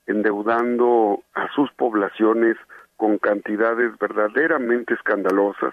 [0.07, 2.57] endeudando a sus poblaciones
[2.97, 5.73] con cantidades verdaderamente escandalosas,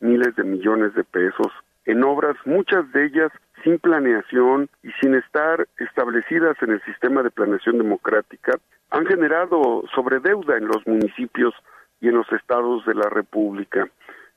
[0.00, 1.52] miles de millones de pesos,
[1.86, 7.30] en obras, muchas de ellas sin planeación y sin estar establecidas en el sistema de
[7.30, 8.52] planeación democrática,
[8.90, 11.54] han generado sobredeuda en los municipios
[12.00, 13.88] y en los estados de la República.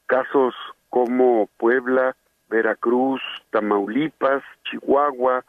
[0.06, 0.54] Casos
[0.90, 2.16] como Puebla,
[2.50, 5.44] Veracruz, Tamaulipas, Chihuahua,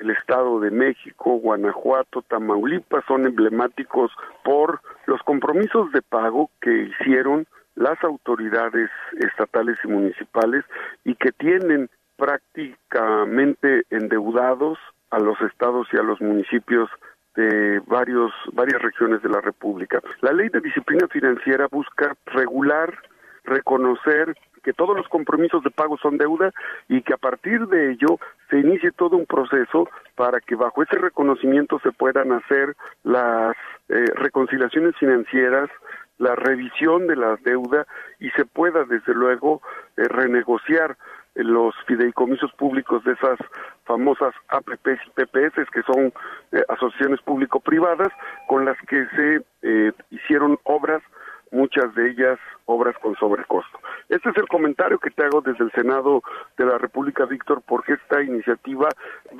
[0.00, 4.10] el Estado de México, Guanajuato, Tamaulipas son emblemáticos
[4.44, 10.64] por los compromisos de pago que hicieron las autoridades estatales y municipales
[11.04, 11.88] y que tienen
[12.22, 14.78] prácticamente endeudados
[15.10, 16.88] a los estados y a los municipios
[17.34, 20.00] de varios, varias regiones de la República.
[20.20, 22.96] La ley de disciplina financiera busca regular,
[23.42, 26.52] reconocer que todos los compromisos de pago son deuda
[26.88, 30.98] y que a partir de ello se inicie todo un proceso para que bajo ese
[30.98, 33.56] reconocimiento se puedan hacer las
[33.88, 35.70] eh, reconciliaciones financieras,
[36.18, 37.84] la revisión de la deuda
[38.20, 39.60] y se pueda desde luego
[39.96, 40.96] eh, renegociar
[41.34, 43.38] los fideicomisos públicos de esas
[43.84, 46.12] famosas APPs y PPS, que son
[46.52, 48.12] eh, asociaciones público-privadas,
[48.48, 51.02] con las que se eh, hicieron obras,
[51.52, 53.78] muchas de ellas obras con sobrecosto.
[54.08, 56.22] Este es el comentario que te hago desde el Senado
[56.56, 58.88] de la República, Víctor, porque esta iniciativa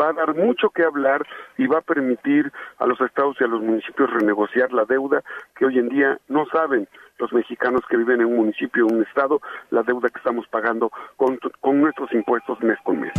[0.01, 1.27] va a dar mucho que hablar
[1.59, 5.23] y va a permitir a los estados y a los municipios renegociar la deuda
[5.57, 9.03] que hoy en día no saben los mexicanos que viven en un municipio o un
[9.03, 13.13] estado, la deuda que estamos pagando con, con nuestros impuestos mes con mes.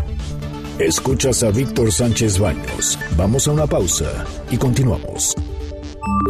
[0.80, 3.00] Escuchas a Víctor Sánchez Baños.
[3.16, 5.36] Vamos a una pausa y continuamos.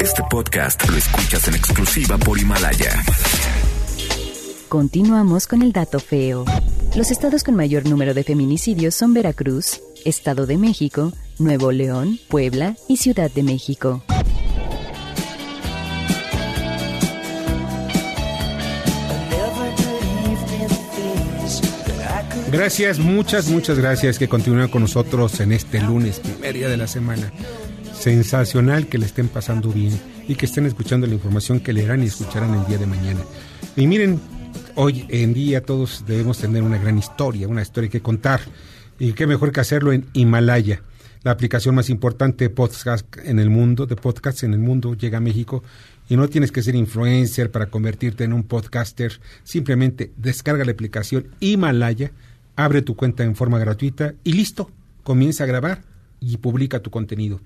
[0.01, 3.03] Este podcast lo escuchas en exclusiva por Himalaya.
[4.69, 6.45] Continuamos con el dato feo.
[6.95, 12.75] Los estados con mayor número de feminicidios son Veracruz, Estado de México, Nuevo León, Puebla
[12.87, 14.03] y Ciudad de México.
[22.51, 26.87] Gracias, muchas, muchas gracias que continúen con nosotros en este lunes, primer día de la
[26.87, 27.33] semana.
[28.03, 32.07] Sensacional que le estén pasando bien y que estén escuchando la información que leerán y
[32.07, 33.21] escucharán el día de mañana.
[33.77, 34.19] Y miren,
[34.75, 38.41] hoy en día todos debemos tener una gran historia, una historia que contar.
[38.99, 40.81] Y qué mejor que hacerlo en Himalaya,
[41.23, 45.19] la aplicación más importante de podcast en el mundo, de podcasts en el mundo, llega
[45.19, 45.63] a México
[46.09, 49.21] y no tienes que ser influencer para convertirte en un podcaster.
[49.45, 52.11] Simplemente descarga la aplicación Himalaya
[52.57, 54.69] abre tu cuenta en forma gratuita y listo,
[55.03, 55.83] comienza a grabar
[56.19, 57.39] y publica tu contenido.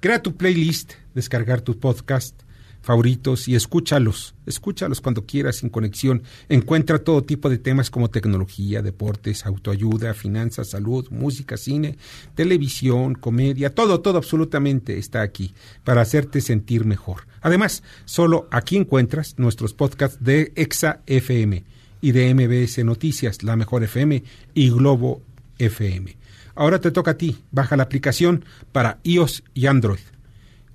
[0.00, 2.42] Crea tu playlist, descargar tus podcast
[2.80, 6.22] favoritos y escúchalos, escúchalos cuando quieras sin conexión.
[6.48, 11.98] Encuentra todo tipo de temas como tecnología, deportes, autoayuda, finanzas, salud, música, cine,
[12.34, 15.52] televisión, comedia, todo, todo absolutamente está aquí
[15.84, 17.26] para hacerte sentir mejor.
[17.42, 21.62] Además, solo aquí encuentras nuestros podcasts de Exa FM
[22.00, 24.22] y de MBS Noticias, La Mejor FM
[24.54, 25.20] y Globo
[25.58, 26.19] FM.
[26.60, 27.38] Ahora te toca a ti.
[27.52, 30.00] Baja la aplicación para iOS y Android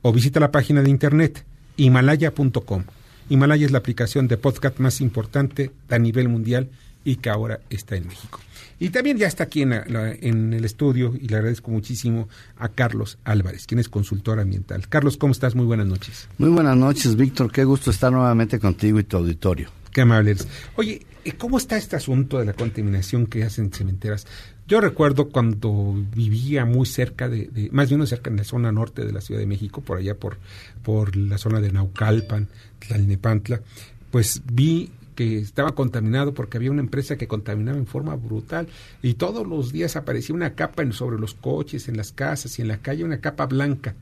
[0.01, 1.45] o visita la página de internet
[1.77, 2.85] himalaya.com.
[3.29, 6.71] Himalaya es la aplicación de podcast más importante a nivel mundial
[7.03, 8.39] y que ahora está en México.
[8.79, 13.19] Y también ya está aquí en, en, el estudio y le agradezco muchísimo a Carlos
[13.23, 14.89] Álvarez, quien es consultor ambiental.
[14.89, 15.53] Carlos, ¿cómo estás?
[15.53, 16.27] Muy buenas noches.
[16.39, 17.51] Muy buenas noches, Víctor.
[17.51, 19.69] Qué gusto estar nuevamente contigo y tu auditorio.
[19.95, 20.47] Qué amables.
[20.77, 21.05] Oye,
[21.37, 24.27] ¿cómo está este asunto de la contaminación que hacen cementeras?
[24.67, 29.13] Yo recuerdo cuando vivía muy cerca de, más bien cerca en la zona norte de
[29.13, 30.38] la Ciudad de México, por allá por,
[30.84, 32.47] por la zona de Naucalpan,
[32.80, 33.62] Tlalnepantla,
[34.10, 38.67] pues vi que estaba contaminado porque había una empresa que contaminaba en forma brutal
[39.01, 42.67] y todos los días aparecía una capa sobre los coches, en las casas y en
[42.67, 43.95] la calle, una capa blanca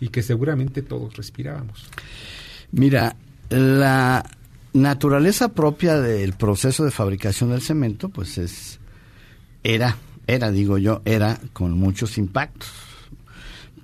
[0.00, 1.86] y que seguramente todos respirábamos.
[2.72, 3.16] Mira,
[3.50, 4.24] la
[4.72, 8.78] naturaleza propia del proceso de fabricación del cemento, pues es,
[9.68, 12.70] era, era, digo yo, era con muchos impactos.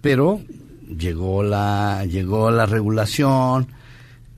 [0.01, 0.41] Pero
[0.89, 3.69] llegó la, llegó la regulación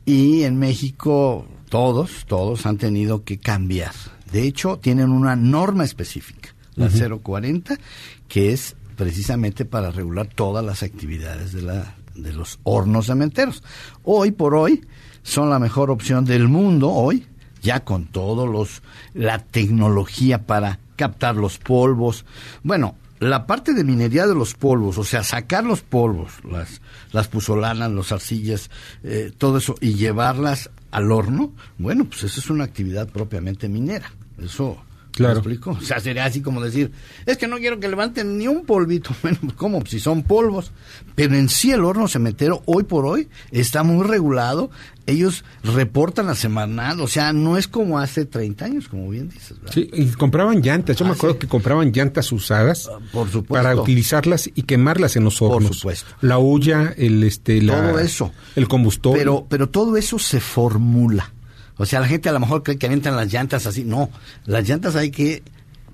[0.05, 3.93] y en México todos, todos han tenido que cambiar.
[4.33, 7.79] De hecho, tienen una norma específica, la 040,
[8.27, 13.63] que es precisamente para regular todas las actividades de, la, de los hornos cementeros.
[14.03, 14.85] Hoy por hoy,
[15.23, 17.25] son la mejor opción del mundo hoy,
[17.63, 18.83] ya con todos los
[19.15, 22.25] la tecnología para captar los polvos.
[22.63, 26.81] Bueno, la parte de minería de los polvos, o sea, sacar los polvos, las,
[27.13, 28.71] las puzolanas, los arcillas,
[29.03, 34.11] eh, todo eso, y llevarlas al horno, bueno, pues eso es una actividad propiamente minera.
[34.39, 34.79] Eso
[35.17, 35.39] Claro.
[35.39, 35.71] explico?
[35.71, 36.93] O sea, sería así como decir,
[37.25, 39.11] es que no quiero que levanten ni un polvito.
[39.27, 39.85] Bueno, ¿cómo?
[39.87, 40.71] Si son polvos.
[41.17, 44.71] Pero en sí el horno cementero, hoy por hoy, está muy regulado.
[45.07, 49.57] Ellos reportan la semanal, o sea, no es como hace 30 años, como bien dices.
[49.73, 50.97] Sí, y compraban llantas.
[50.97, 53.55] Yo me ah, acuerdo que compraban llantas usadas ah, por supuesto.
[53.55, 55.69] para utilizarlas y quemarlas en los hornos.
[55.69, 56.11] Por supuesto.
[56.21, 58.33] La hulla, el, este, la, todo eso.
[58.55, 59.19] el combustible.
[59.19, 61.33] Pero, pero todo eso se formula.
[61.77, 63.85] O sea, la gente a lo mejor cree que avientan las llantas así.
[63.85, 64.11] No,
[64.45, 65.43] las llantas hay que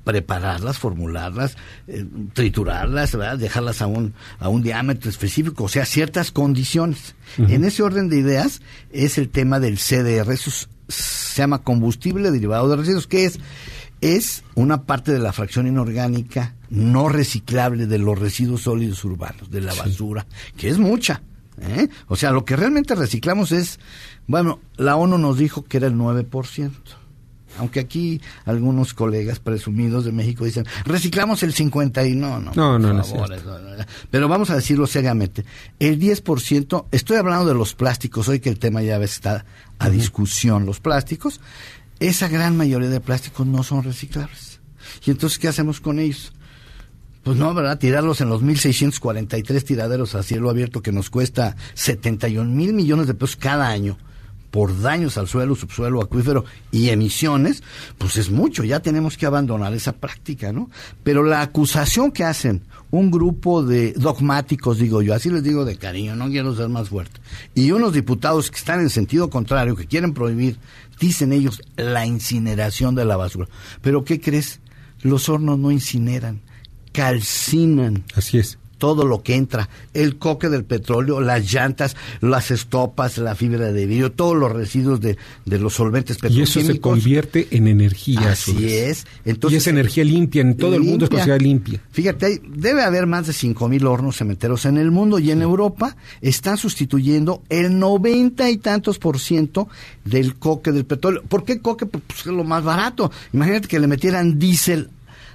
[0.05, 1.57] prepararlas, formularlas,
[1.87, 3.39] eh, triturarlas, ¿verdad?
[3.39, 7.14] dejarlas a un, a un diámetro específico, o sea, ciertas condiciones.
[7.39, 8.61] En ese orden de ideas
[8.91, 10.51] es el tema del CDR, eso
[10.89, 13.39] se llama combustible derivado de residuos, que es
[14.03, 19.61] es una parte de la fracción inorgánica no reciclable de los residuos sólidos urbanos, de
[19.61, 20.26] la basura,
[20.57, 21.22] que es mucha.
[21.61, 21.89] ¿eh?
[22.09, 23.78] O sea, lo que realmente reciclamos es,
[24.26, 26.70] bueno, la ONU nos dijo que era el 9%.
[27.58, 32.52] Aunque aquí algunos colegas presumidos de México dicen, reciclamos el 50 y no, no.
[32.54, 33.04] No, no, no,
[34.10, 35.44] Pero vamos a decirlo seriamente.
[35.78, 39.44] El 10%, estoy hablando de los plásticos, hoy que el tema ya está
[39.78, 41.40] a discusión, los plásticos,
[42.00, 44.60] esa gran mayoría de plásticos no son reciclables.
[45.04, 46.32] ¿Y entonces qué hacemos con ellos?
[47.22, 47.78] Pues no, ¿verdad?
[47.78, 53.14] Tirarlos en los 1.643 tiraderos a cielo abierto que nos cuesta 71 mil millones de
[53.14, 53.96] pesos cada año
[54.53, 57.62] por daños al suelo, subsuelo, acuífero y emisiones,
[57.96, 60.70] pues es mucho, ya tenemos que abandonar esa práctica, ¿no?
[61.03, 65.78] Pero la acusación que hacen un grupo de dogmáticos, digo yo, así les digo de
[65.78, 67.18] cariño, no quiero ser más fuerte,
[67.55, 70.59] y unos diputados que están en sentido contrario, que quieren prohibir,
[71.00, 73.48] dicen ellos, la incineración de la basura.
[73.80, 74.61] Pero ¿qué crees?
[75.00, 76.42] Los hornos no incineran,
[76.92, 78.05] calcinan.
[78.14, 83.37] Así es todo lo que entra, el coque del petróleo, las llantas, las estopas, la
[83.37, 86.57] fibra de vidrio, todos los residuos de, los solventes petroquímicos.
[86.57, 88.33] Y eso se convierte en energía.
[88.33, 89.07] Así es.
[89.24, 91.80] Entonces, y es energía limpia, en todo el mundo es considerada limpia.
[91.93, 95.95] Fíjate, debe haber más de cinco mil hornos cementeros en el mundo y en Europa
[96.20, 99.68] están sustituyendo el noventa y tantos por ciento
[100.05, 101.22] del coque del petróleo.
[101.28, 101.87] ¿Por qué coque?
[101.87, 103.12] Pues es lo más barato.
[103.33, 104.91] Imagínate que le metieran diésel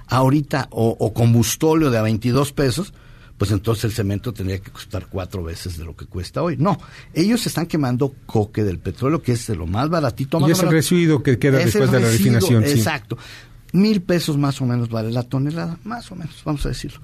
[0.08, 2.92] ahorita o, o combustóleo de a 22 pesos
[3.38, 6.56] pues entonces el cemento tendría que costar cuatro veces de lo que cuesta hoy.
[6.56, 6.78] No,
[7.14, 10.40] ellos están quemando coque del petróleo, que es de lo más baratito.
[10.40, 12.64] Más y es el residuo que queda después de la refinación.
[12.64, 13.16] Exacto.
[13.72, 17.00] Mil pesos más o menos vale la tonelada, más o menos, vamos a decirlo.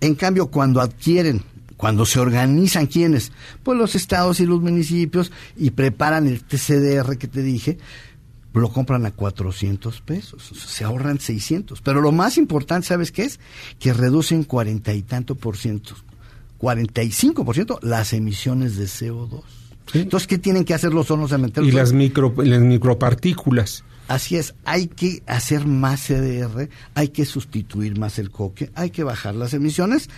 [0.00, 1.42] En cambio, cuando adquieren
[1.76, 3.32] cuando se organizan quienes,
[3.62, 7.76] pues los estados y los municipios y preparan el TCDR que te dije,
[8.60, 11.80] lo compran a 400 pesos, se ahorran 600.
[11.82, 13.40] Pero lo más importante, ¿sabes qué es?
[13.78, 15.94] Que reducen cuarenta y tanto por ciento,
[16.58, 19.42] 45 por ciento las emisiones de CO2.
[19.94, 21.68] Entonces, ¿qué tienen que hacer los hornos cementeros?
[21.68, 23.84] Y las, micro, las micropartículas.
[24.08, 29.02] Así es, hay que hacer más CDR, hay que sustituir más el coque, hay que
[29.02, 30.08] bajar las emisiones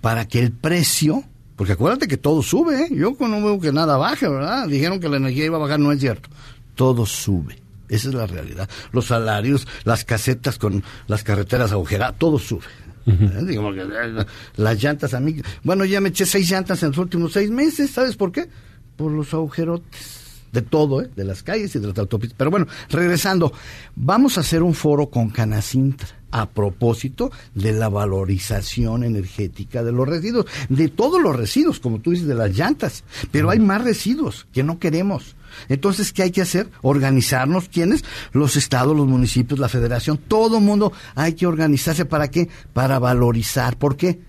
[0.00, 1.24] para que el precio,
[1.54, 2.88] porque acuérdate que todo sube, ¿eh?
[2.90, 4.66] yo no veo que nada baje, ¿verdad?
[4.66, 6.30] Dijeron que la energía iba a bajar, no es cierto,
[6.74, 7.63] todo sube.
[7.94, 8.68] Esa es la realidad.
[8.90, 12.64] Los salarios, las casetas con las carreteras agujeradas, todo sube.
[13.06, 13.12] ¿Eh?
[13.48, 14.24] Eh,
[14.56, 15.40] las llantas a mí.
[15.62, 17.92] Bueno, ya me eché seis llantas en los últimos seis meses.
[17.92, 18.48] ¿Sabes por qué?
[18.96, 20.22] Por los agujerotes.
[20.50, 21.10] De todo, ¿eh?
[21.14, 22.36] de las calles y de las autopistas.
[22.36, 23.52] Pero bueno, regresando,
[23.94, 30.08] vamos a hacer un foro con Canacintra a propósito de la valorización energética de los
[30.08, 33.04] residuos, de todos los residuos, como tú dices, de las llantas.
[33.30, 35.36] Pero hay más residuos que no queremos.
[35.68, 36.70] Entonces, ¿qué hay que hacer?
[36.82, 37.68] Organizarnos.
[37.68, 38.04] ¿Quiénes?
[38.32, 42.04] Los estados, los municipios, la federación, todo mundo hay que organizarse.
[42.04, 42.48] ¿Para qué?
[42.72, 43.76] Para valorizar.
[43.76, 44.20] ¿Por qué?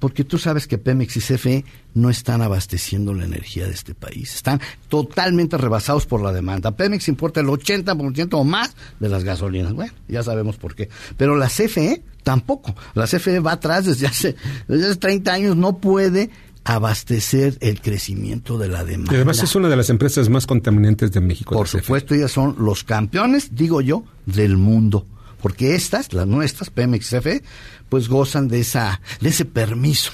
[0.00, 4.34] Porque tú sabes que Pemex y CFE no están abasteciendo la energía de este país.
[4.34, 4.58] Están
[4.88, 6.70] totalmente rebasados por la demanda.
[6.70, 9.74] Pemex importa el 80% o más de las gasolinas.
[9.74, 10.88] Bueno, ya sabemos por qué.
[11.18, 12.74] Pero la CFE tampoco.
[12.94, 14.36] La CFE va atrás desde hace,
[14.68, 15.56] desde hace 30 años.
[15.56, 16.30] No puede
[16.64, 19.12] abastecer el crecimiento de la demanda.
[19.12, 21.54] Y además es una de las empresas más contaminantes de México.
[21.54, 25.06] Por supuesto, ellas son los campeones, digo yo, del mundo.
[25.40, 27.42] Porque estas, las nuestras, Pemex CFE,
[27.88, 30.12] pues gozan de esa, de ese permiso.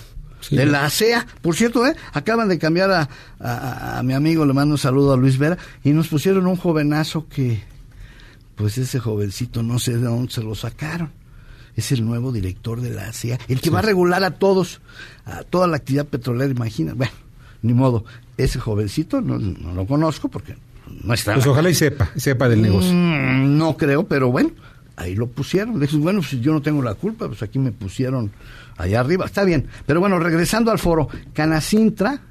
[0.50, 1.96] De la ASEA, por cierto, ¿eh?
[2.12, 3.08] acaban de cambiar a,
[3.98, 7.26] a, mi amigo, le mando un saludo a Luis Vera, y nos pusieron un jovenazo
[7.26, 7.64] que,
[8.54, 11.10] pues ese jovencito no sé de dónde se lo sacaron
[11.76, 14.80] es el nuevo director de la ASEA, el que va a regular a todos,
[15.24, 16.94] a toda la actividad petrolera, imagina.
[16.94, 17.12] Bueno,
[17.62, 18.04] ni modo,
[18.36, 20.56] ese jovencito no, lo conozco porque
[21.04, 21.34] no está.
[21.34, 22.92] Pues ojalá y sepa, sepa del negocio.
[22.92, 24.50] Mm, no creo, pero bueno,
[24.96, 25.78] ahí lo pusieron.
[25.78, 28.32] Le bueno, si yo no tengo la culpa, pues aquí me pusieron
[28.78, 29.26] allá arriba.
[29.26, 29.66] Está bien.
[29.84, 32.22] Pero bueno, regresando al foro, Canacintra,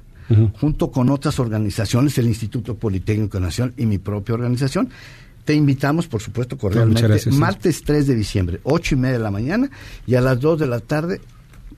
[0.60, 4.90] junto con otras organizaciones, el Instituto Politécnico Nacional y mi propia organización,
[5.46, 9.70] te invitamos, por supuesto, cordialmente, martes 3 de diciembre, ocho y media de la mañana,
[10.06, 11.20] y a las 2 de la tarde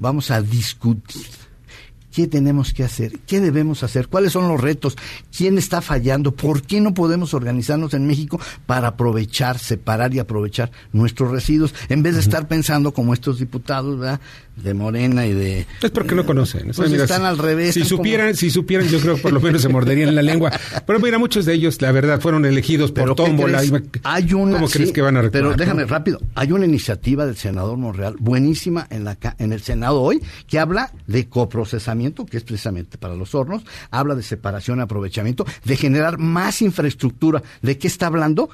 [0.01, 1.27] vamos a discutir
[2.19, 3.21] ¿Qué tenemos que hacer?
[3.29, 4.09] ¿Qué debemos hacer?
[4.09, 4.97] ¿Cuáles son los retos?
[5.37, 6.33] ¿Quién está fallando?
[6.33, 12.03] ¿Por qué no podemos organizarnos en México para aprovechar, separar y aprovechar nuestros residuos en
[12.03, 14.21] vez de estar pensando como estos diputados, ¿verdad?
[14.63, 15.67] De Morena y de...
[15.83, 16.73] Es porque no conocen.
[16.75, 17.75] Pues están al revés.
[17.75, 20.53] Si supieran, si supieran, yo creo que por lo menos se morderían la lengua.
[20.87, 23.61] Pero mira, muchos de ellos, la verdad, fueron elegidos por tómbola.
[24.05, 24.55] Hay una...
[24.55, 26.21] ¿Cómo crees que van a Pero déjame rápido.
[26.35, 30.93] Hay una iniciativa del senador Monreal, buenísima en, la, en el Senado hoy, que habla
[31.07, 36.19] de coprocesamiento que es precisamente para los hornos, habla de separación y aprovechamiento, de generar
[36.19, 37.43] más infraestructura.
[37.63, 38.51] ¿De qué está hablando?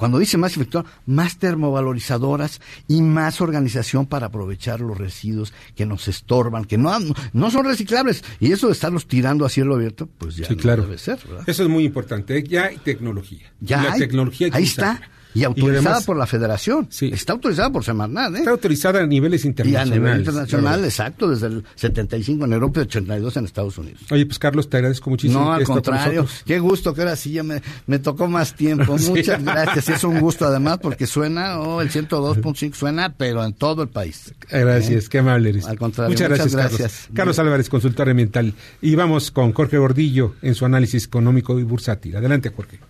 [0.00, 6.08] Cuando dice más infectadoras, más termovalorizadoras y más organización para aprovechar los residuos que nos
[6.08, 6.90] estorban, que no,
[7.34, 8.24] no son reciclables.
[8.40, 10.84] Y eso de estarlos tirando a cielo abierto, pues ya claro.
[10.84, 11.18] debe ser.
[11.46, 12.42] Eso es muy importante.
[12.44, 13.52] Ya hay tecnología.
[13.60, 15.02] Ya la tecnología ahí está.
[15.34, 16.88] Y autorizada por la Federación.
[16.90, 17.10] Sí.
[17.12, 18.34] Está autorizada por Semarnat.
[18.34, 18.38] ¿eh?
[18.38, 19.88] Está autorizada a niveles internacionales.
[19.88, 24.00] Y a nivel internacional, exacto, desde el 75 en Europa y 82 en Estados Unidos.
[24.10, 25.40] Oye, pues Carlos, te agradezco muchísimo.
[25.40, 26.26] No, al contrario.
[26.44, 28.96] Qué gusto que ahora sí ya me, me tocó más tiempo.
[29.08, 29.88] Muchas gracias.
[29.88, 34.34] Es un gusto además porque suena, oh, el 102.5 suena, pero en todo el país.
[34.50, 35.66] Gracias, qué amable eres.
[35.66, 36.10] Al contrario.
[36.10, 37.08] Muchas, gracias, Carlos.
[37.14, 38.54] Carlos Álvarez, consultor ambiental.
[38.80, 42.16] Y vamos con Jorge Gordillo en su análisis económico y bursátil.
[42.16, 42.89] Adelante, Jorge.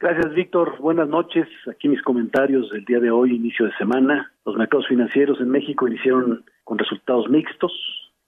[0.00, 0.78] Gracias, Víctor.
[0.80, 1.48] Buenas noches.
[1.70, 4.32] Aquí mis comentarios del día de hoy, inicio de semana.
[4.44, 7.72] Los mercados financieros en México iniciaron con resultados mixtos.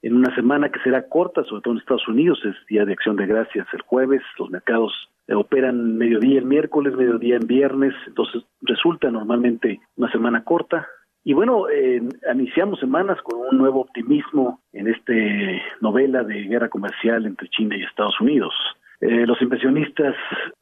[0.02, 3.16] En una semana que será corta, sobre todo en Estados Unidos, es Día de Acción
[3.16, 4.22] de Gracias el jueves.
[4.38, 4.92] Los mercados
[5.34, 7.94] operan mediodía el miércoles, mediodía en viernes.
[8.06, 10.86] Entonces resulta normalmente una semana corta.
[11.24, 12.00] Y bueno, eh,
[12.32, 15.12] iniciamos semanas con un nuevo optimismo en esta
[15.80, 18.54] novela de guerra comercial entre China y Estados Unidos.
[19.00, 20.14] Eh, los inversionistas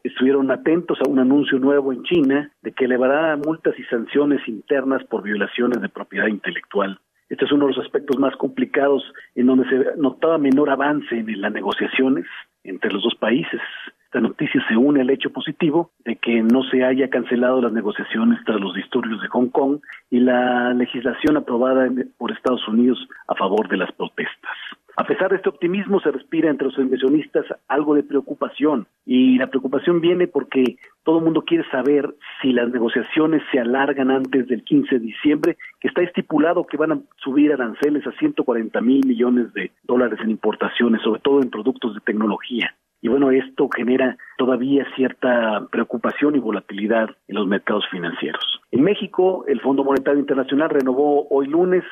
[0.02, 5.04] estuvieron atentos a un anuncio nuevo en China de que elevará multas y sanciones internas
[5.04, 6.98] por violaciones de propiedad intelectual.
[7.28, 9.02] Este es uno de los aspectos más complicados
[9.34, 12.26] en donde se notaba menor avance en las negociaciones
[12.64, 13.60] entre los dos países.
[14.04, 18.38] Esta noticia se une al hecho positivo de que no se haya cancelado las negociaciones
[18.44, 19.80] tras los disturbios de Hong Kong
[20.10, 24.56] y la legislación aprobada por Estados Unidos a favor de las protestas.
[24.96, 29.48] A pesar de este optimismo, se respira entre los inversionistas algo de preocupación y la
[29.48, 34.62] preocupación viene porque todo el mundo quiere saber si las negociaciones se alargan antes del
[34.62, 39.52] 15 de diciembre, que está estipulado que van a subir aranceles a 140 mil millones
[39.52, 42.72] de dólares en importaciones, sobre todo en productos de tecnología.
[43.02, 48.62] Y bueno, esto genera todavía cierta preocupación y volatilidad en los mercados financieros.
[48.70, 51.84] En México, el Fondo Monetario Internacional renovó hoy lunes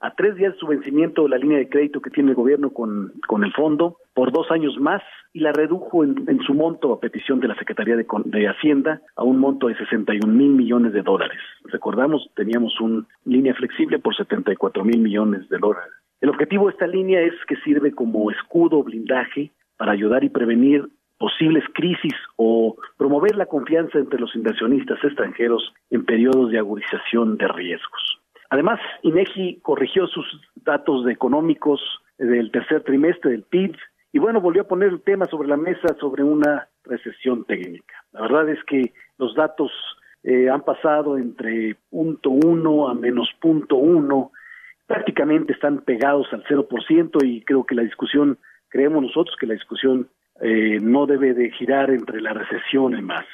[0.00, 3.12] a tres días de su vencimiento la línea de crédito que tiene el gobierno con,
[3.26, 7.38] con el fondo por dos años más y la redujo en, su monto a petición
[7.40, 11.38] de la Secretaría de, de, Hacienda a un monto de 61 mil millones de dólares.
[11.64, 15.92] Recordamos, teníamos una línea flexible por 74 mil millones de dólares.
[16.20, 20.88] El objetivo de esta línea es que sirve como escudo blindaje para ayudar y prevenir
[21.18, 27.46] posibles crisis o promover la confianza entre los inversionistas extranjeros en periodos de agudización de
[27.48, 28.19] riesgos.
[28.50, 30.26] Además, INEGI corrigió sus
[30.56, 31.80] datos económicos
[32.18, 33.76] del tercer trimestre del PIB
[34.12, 37.94] y bueno, volvió a poner el tema sobre la mesa sobre una recesión técnica.
[38.12, 39.70] La verdad es que los datos
[40.24, 44.32] eh, han pasado entre punto uno a menos punto uno,
[44.86, 48.36] prácticamente están pegados al cero por ciento y creo que la discusión,
[48.68, 50.08] creemos nosotros que la discusión
[50.40, 53.24] eh, no debe de girar entre la recesión y más.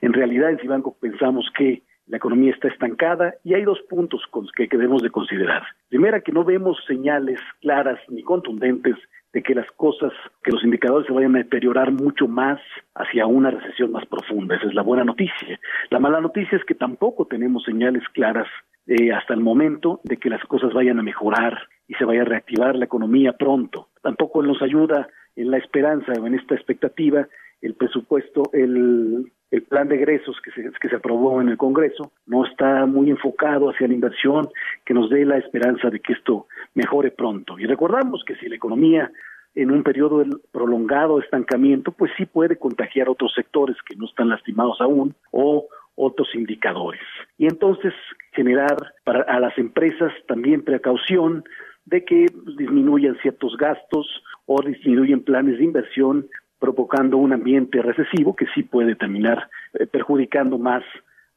[0.00, 4.22] en realidad en Cibanco pensamos que la economía está estancada y hay dos puntos
[4.56, 5.62] que debemos de considerar.
[5.88, 8.96] Primera, que no vemos señales claras ni contundentes
[9.32, 12.60] de que las cosas, que los indicadores se vayan a deteriorar mucho más
[12.94, 14.56] hacia una recesión más profunda.
[14.56, 15.58] Esa es la buena noticia.
[15.90, 18.48] La mala noticia es que tampoco tenemos señales claras
[18.86, 22.26] eh, hasta el momento de que las cosas vayan a mejorar y se vaya a
[22.26, 23.88] reactivar la economía pronto.
[24.02, 27.26] Tampoco nos ayuda en la esperanza o en esta expectativa
[27.62, 32.44] el presupuesto, el plan de egresos que se, que se aprobó en el Congreso no
[32.44, 34.48] está muy enfocado hacia la inversión
[34.84, 37.58] que nos dé la esperanza de que esto mejore pronto.
[37.58, 39.10] Y recordamos que si la economía
[39.54, 44.28] en un periodo de prolongado estancamiento, pues sí puede contagiar otros sectores que no están
[44.28, 47.02] lastimados aún o otros indicadores.
[47.36, 47.92] Y entonces
[48.32, 51.44] generar para a las empresas también precaución
[51.84, 54.06] de que disminuyan ciertos gastos
[54.46, 56.26] o disminuyen planes de inversión
[56.62, 60.84] provocando un ambiente recesivo que sí puede terminar eh, perjudicando más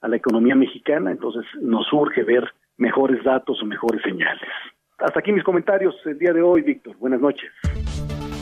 [0.01, 2.43] a la economía mexicana, entonces nos urge ver
[2.77, 4.47] mejores datos o mejores señales.
[4.99, 6.95] Hasta aquí mis comentarios el día de hoy, Víctor.
[6.97, 7.51] Buenas noches.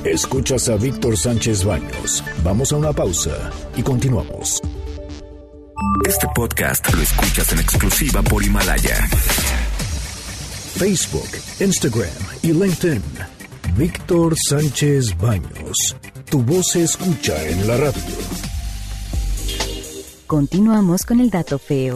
[0.03, 2.21] Escuchas a Víctor Sánchez Baños.
[2.43, 4.61] Vamos a una pausa y continuamos.
[6.05, 8.97] Este podcast lo escuchas en exclusiva por Himalaya.
[10.77, 11.31] Facebook,
[11.61, 12.11] Instagram
[12.43, 13.01] y LinkedIn.
[13.77, 15.95] Víctor Sánchez Baños.
[16.33, 18.01] Tu voz se escucha en la radio.
[20.25, 21.93] Continuamos con el dato feo.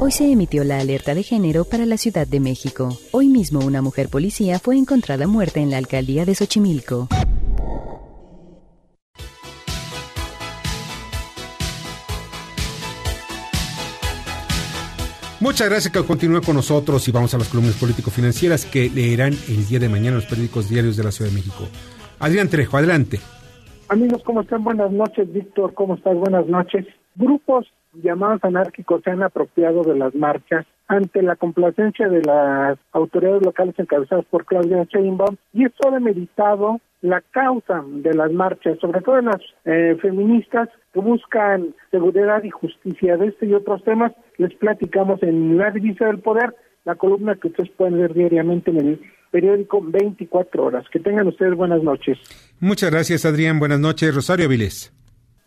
[0.00, 2.98] Hoy se emitió la alerta de género para la Ciudad de México.
[3.12, 7.06] Hoy mismo una mujer policía fue encontrada muerta en la alcaldía de Xochimilco.
[15.38, 19.68] Muchas gracias que continúe con nosotros y vamos a las columnas político-financieras que leerán el
[19.68, 21.68] día de mañana los periódicos diarios de la Ciudad de México.
[22.18, 23.20] Adrián Trejo, adelante.
[23.90, 24.64] Amigos, ¿cómo están?
[24.64, 25.72] Buenas noches, Víctor.
[25.72, 26.14] ¿Cómo estás?
[26.14, 26.86] Buenas noches.
[27.16, 33.42] Grupos llamados anárquicos se han apropiado de las marchas ante la complacencia de las autoridades
[33.42, 39.00] locales encabezadas por Claudia Sheinbaum y esto ha demeritado la causa de las marchas, sobre
[39.00, 44.52] todo las eh, feministas que buscan seguridad y justicia de este y otros temas, les
[44.54, 49.00] platicamos en La Divisa del Poder, la columna que ustedes pueden ver diariamente en el
[49.30, 50.84] periódico 24 horas.
[50.90, 52.18] Que tengan ustedes buenas noches.
[52.60, 53.58] Muchas gracias, Adrián.
[53.58, 54.92] Buenas noches, Rosario Viles.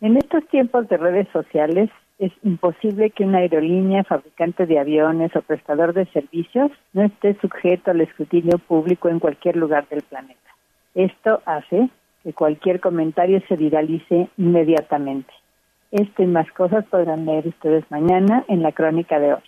[0.00, 5.42] En estos tiempos de redes sociales es imposible que una aerolínea, fabricante de aviones o
[5.42, 10.40] prestador de servicios no esté sujeto al escrutinio público en cualquier lugar del planeta.
[10.94, 11.88] Esto hace
[12.22, 15.32] que cualquier comentario se viralice inmediatamente.
[15.90, 19.42] Esto y más cosas podrán leer ustedes mañana en la crónica de hoy.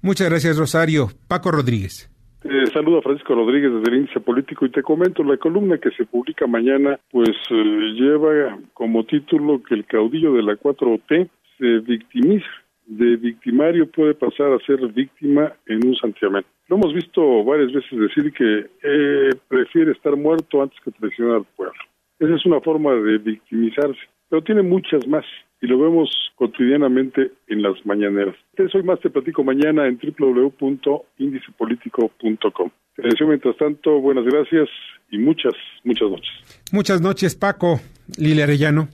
[0.00, 1.08] Muchas gracias, Rosario.
[1.28, 2.11] Paco Rodríguez.
[2.44, 5.92] Eh, saludo a Francisco Rodríguez desde el Índice Político y te comento, la columna que
[5.92, 11.28] se publica mañana pues eh, lleva como título que el caudillo de la 4T
[11.58, 12.46] se victimiza.
[12.86, 16.44] De victimario puede pasar a ser víctima en un santiamén.
[16.66, 21.46] Lo hemos visto varias veces decir que eh, prefiere estar muerto antes que traicionar al
[21.56, 21.78] pueblo.
[22.18, 25.24] Esa es una forma de victimizarse, pero tiene muchas más
[25.62, 28.34] y lo vemos cotidianamente en las mañaneras.
[28.70, 32.70] Soy más te platico mañana en www.indicepolitico.com.
[32.96, 34.68] Te deseo mientras tanto buenas gracias
[35.10, 35.52] y muchas,
[35.84, 36.32] muchas noches.
[36.72, 37.78] Muchas noches, Paco.
[38.18, 38.88] Lili Arellano.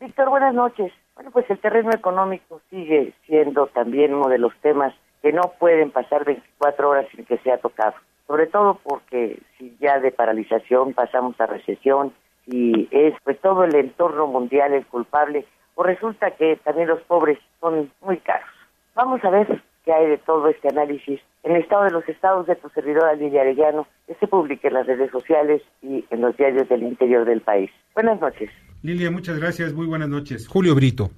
[0.00, 0.90] Víctor, buenas noches.
[1.14, 5.90] Bueno, pues el terreno económico sigue siendo también uno de los temas que no pueden
[5.90, 7.94] pasar 24 horas sin que sea tocado.
[8.26, 12.14] Sobre todo porque si ya de paralización pasamos a recesión
[12.46, 15.44] y es pues todo el entorno mundial el culpable,
[15.76, 18.48] o resulta que también los pobres son muy caros.
[18.94, 22.46] Vamos a ver qué hay de todo este análisis en el estado de los estados
[22.46, 26.36] de tu servidora Lidia Arellano, que se publique en las redes sociales y en los
[26.36, 27.70] diarios del interior del país.
[27.94, 28.50] Buenas noches.
[28.82, 29.72] Lilia, muchas gracias.
[29.72, 30.48] Muy buenas noches.
[30.48, 31.10] Julio Brito.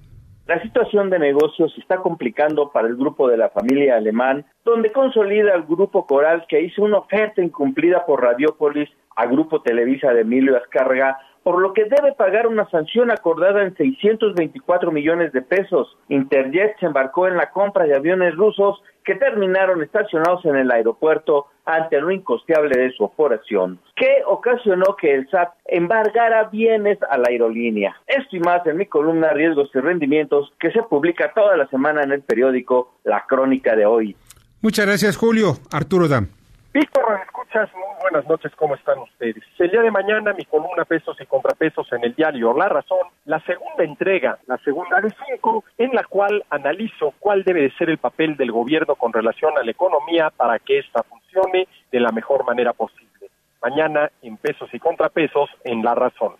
[0.45, 4.91] La situación de negocios se está complicando para el grupo de la familia alemán, donde
[4.91, 10.21] consolida el grupo Coral que hizo una oferta incumplida por Radiopolis a Grupo Televisa de
[10.21, 11.19] Emilio Azcárraga
[11.49, 15.97] por lo que debe pagar una sanción acordada en 624 millones de pesos.
[16.07, 21.47] Interjet se embarcó en la compra de aviones rusos que terminaron estacionados en el aeropuerto
[21.65, 27.29] ante lo incosteable de su operación, que ocasionó que el SAT embargara bienes a la
[27.29, 27.95] aerolínea.
[28.05, 32.03] Esto y más en mi columna Riesgos y Rendimientos que se publica toda la semana
[32.03, 34.15] en el periódico La Crónica de hoy.
[34.61, 35.55] Muchas gracias, Julio.
[35.71, 36.27] Arturo Dam.
[36.71, 39.43] Víctor, escuchas, muy buenas noches, ¿cómo están ustedes?
[39.57, 43.39] El día de mañana mi columna Pesos y Contrapesos en el diario La Razón, la
[43.39, 47.97] segunda entrega, la segunda de cinco, en la cual analizo cuál debe de ser el
[47.97, 52.45] papel del gobierno con relación a la economía para que ésta funcione de la mejor
[52.45, 53.31] manera posible.
[53.63, 56.35] Mañana en Pesos y Contrapesos en La Razón.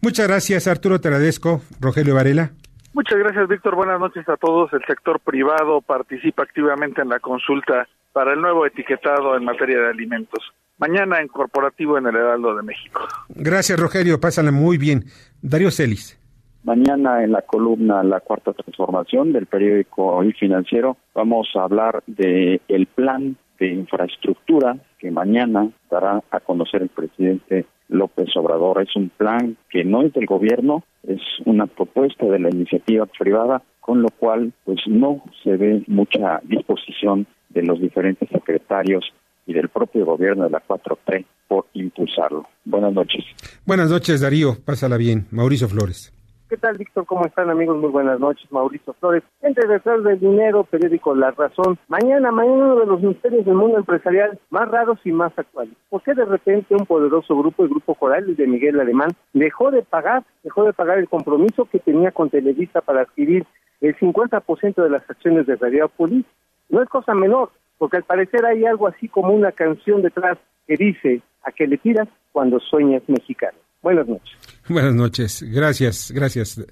[0.00, 1.60] Muchas gracias, Arturo, te agradezco.
[1.78, 2.52] Rogelio Varela.
[2.94, 3.74] Muchas gracias, Víctor.
[3.74, 4.72] Buenas noches a todos.
[4.72, 9.90] El sector privado participa activamente en la consulta para el nuevo etiquetado en materia de
[9.90, 10.52] alimentos.
[10.78, 13.02] Mañana en Corporativo en el Heraldo de México.
[13.28, 14.20] Gracias, Rogelio.
[14.20, 15.04] Pásala muy bien.
[15.40, 16.18] Darío Celis.
[16.64, 22.60] Mañana en la columna La Cuarta Transformación del periódico El Financiero vamos a hablar de
[22.68, 28.82] el plan de infraestructura que mañana dará a conocer el presidente López Obrador.
[28.82, 33.62] Es un plan que no es del gobierno, es una propuesta de la iniciativa privada,
[33.80, 39.04] con lo cual pues no se ve mucha disposición de los diferentes secretarios
[39.46, 42.46] y del propio gobierno de la 4T por impulsarlo.
[42.64, 43.24] Buenas noches.
[43.66, 44.56] Buenas noches, Darío.
[44.64, 45.26] Pásala bien.
[45.30, 46.12] Mauricio Flores.
[46.52, 47.06] ¿Qué tal, Víctor?
[47.06, 47.78] ¿Cómo están, amigos?
[47.78, 48.52] Muy buenas noches.
[48.52, 49.22] Mauricio Flores.
[49.40, 51.78] Entre detrás del dinero, periódico La Razón.
[51.88, 55.72] Mañana, mañana uno de los misterios del mundo empresarial más raros y más actuales.
[55.88, 59.80] ¿Por qué de repente un poderoso grupo, el Grupo Coral de Miguel Alemán, dejó de
[59.80, 63.46] pagar, dejó de pagar el compromiso que tenía con Televisa para adquirir
[63.80, 66.26] el 50% de las acciones de Radiopolis
[66.68, 67.48] no es cosa menor,
[67.78, 70.36] porque al parecer hay algo así como una canción detrás
[70.66, 73.56] que dice a que le tiras cuando sueñas mexicano.
[73.82, 74.32] Buenas noches.
[74.68, 75.42] Buenas noches.
[75.42, 76.64] Gracias, gracias,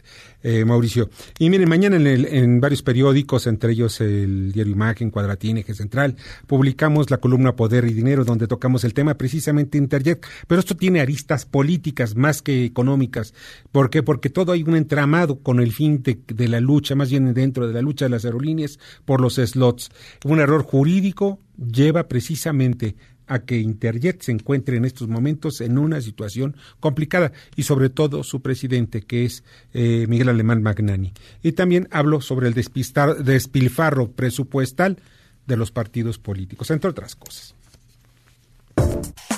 [0.45, 1.11] eh, Mauricio.
[1.41, 6.15] Y miren, mañana en, en, varios periódicos, entre ellos el diario Imagen, Cuadratín, Eje Central,
[6.47, 10.25] publicamos la columna Poder y Dinero, donde tocamos el tema precisamente Interjet.
[10.47, 13.35] Pero esto tiene aristas políticas más que económicas.
[13.73, 14.05] ¿Por qué?
[14.05, 17.67] Porque todo hay un entramado con el fin de, de la lucha, más bien dentro
[17.67, 19.91] de la lucha de las aerolíneas por los slots.
[20.25, 22.95] Un error jurídico lleva precisamente
[23.31, 28.25] a que Interjet se encuentre en estos momentos en una situación complicada y sobre todo
[28.25, 31.13] su presidente que es eh, Miguel Alemán Magnani.
[31.43, 34.99] Y también hablo sobre el despistar, despilfarro presupuestal
[35.47, 37.55] de los partidos políticos, entre otras cosas.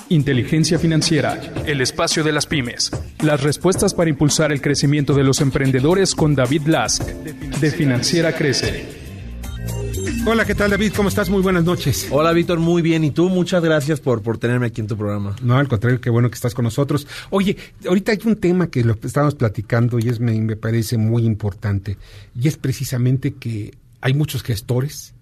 [0.09, 2.91] Inteligencia Financiera, el espacio de las pymes.
[3.23, 9.02] Las respuestas para impulsar el crecimiento de los emprendedores con David Lask, de Financiera Crece.
[10.25, 10.93] Hola, ¿qué tal David?
[10.95, 11.29] ¿Cómo estás?
[11.31, 12.07] Muy buenas noches.
[12.13, 13.03] Hola Víctor, muy bien.
[13.03, 13.29] ¿Y tú?
[13.29, 15.35] Muchas gracias por, por tenerme aquí en tu programa.
[15.43, 17.09] No, al contrario, qué bueno que estás con nosotros.
[17.31, 17.57] Oye,
[17.89, 21.99] ahorita hay un tema que lo estamos platicando y es me, me parece muy importante.
[22.41, 25.13] Y es precisamente que hay muchos gestores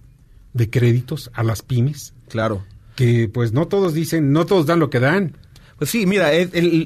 [0.52, 2.12] de créditos a las pymes.
[2.28, 2.62] Claro
[3.00, 5.32] que pues no todos dicen, no todos dan lo que dan.
[5.80, 6.30] Pues sí, mira,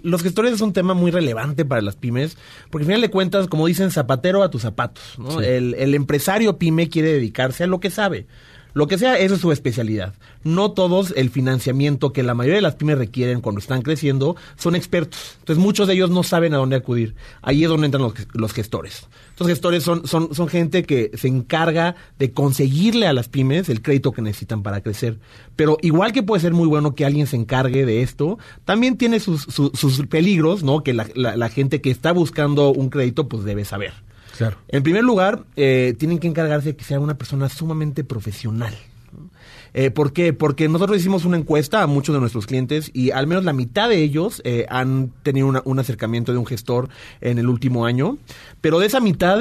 [0.04, 2.36] los gestores es un tema muy relevante para las pymes,
[2.70, 5.16] porque al final de cuentas, como dicen, zapatero a tus zapatos.
[5.18, 5.40] ¿no?
[5.40, 8.28] El, el, empresario pyme quiere dedicarse a lo que sabe.
[8.72, 10.14] Lo que sea, esa es su especialidad.
[10.44, 14.76] No todos el financiamiento que la mayoría de las pymes requieren cuando están creciendo son
[14.76, 15.38] expertos.
[15.40, 17.16] Entonces muchos de ellos no saben a dónde acudir.
[17.42, 19.08] Ahí es donde entran los, gestores.
[19.34, 23.82] Estos gestores son, son, son gente que se encarga de conseguirle a las pymes el
[23.82, 25.18] crédito que necesitan para crecer.
[25.56, 29.18] Pero igual que puede ser muy bueno que alguien se encargue de esto, también tiene
[29.18, 30.84] sus, sus, peligros, ¿no?
[30.84, 33.92] Que la, la gente que está buscando un crédito pues debe saber.
[34.68, 38.74] En primer lugar, eh, tienen que encargarse de que sea una persona sumamente profesional.
[39.74, 40.32] Eh, ¿Por qué?
[40.32, 43.88] Porque nosotros hicimos una encuesta a muchos de nuestros clientes y al menos la mitad
[43.88, 46.88] de ellos eh, han tenido un acercamiento de un gestor
[47.20, 48.16] en el último año,
[48.60, 49.40] pero de esa mitad,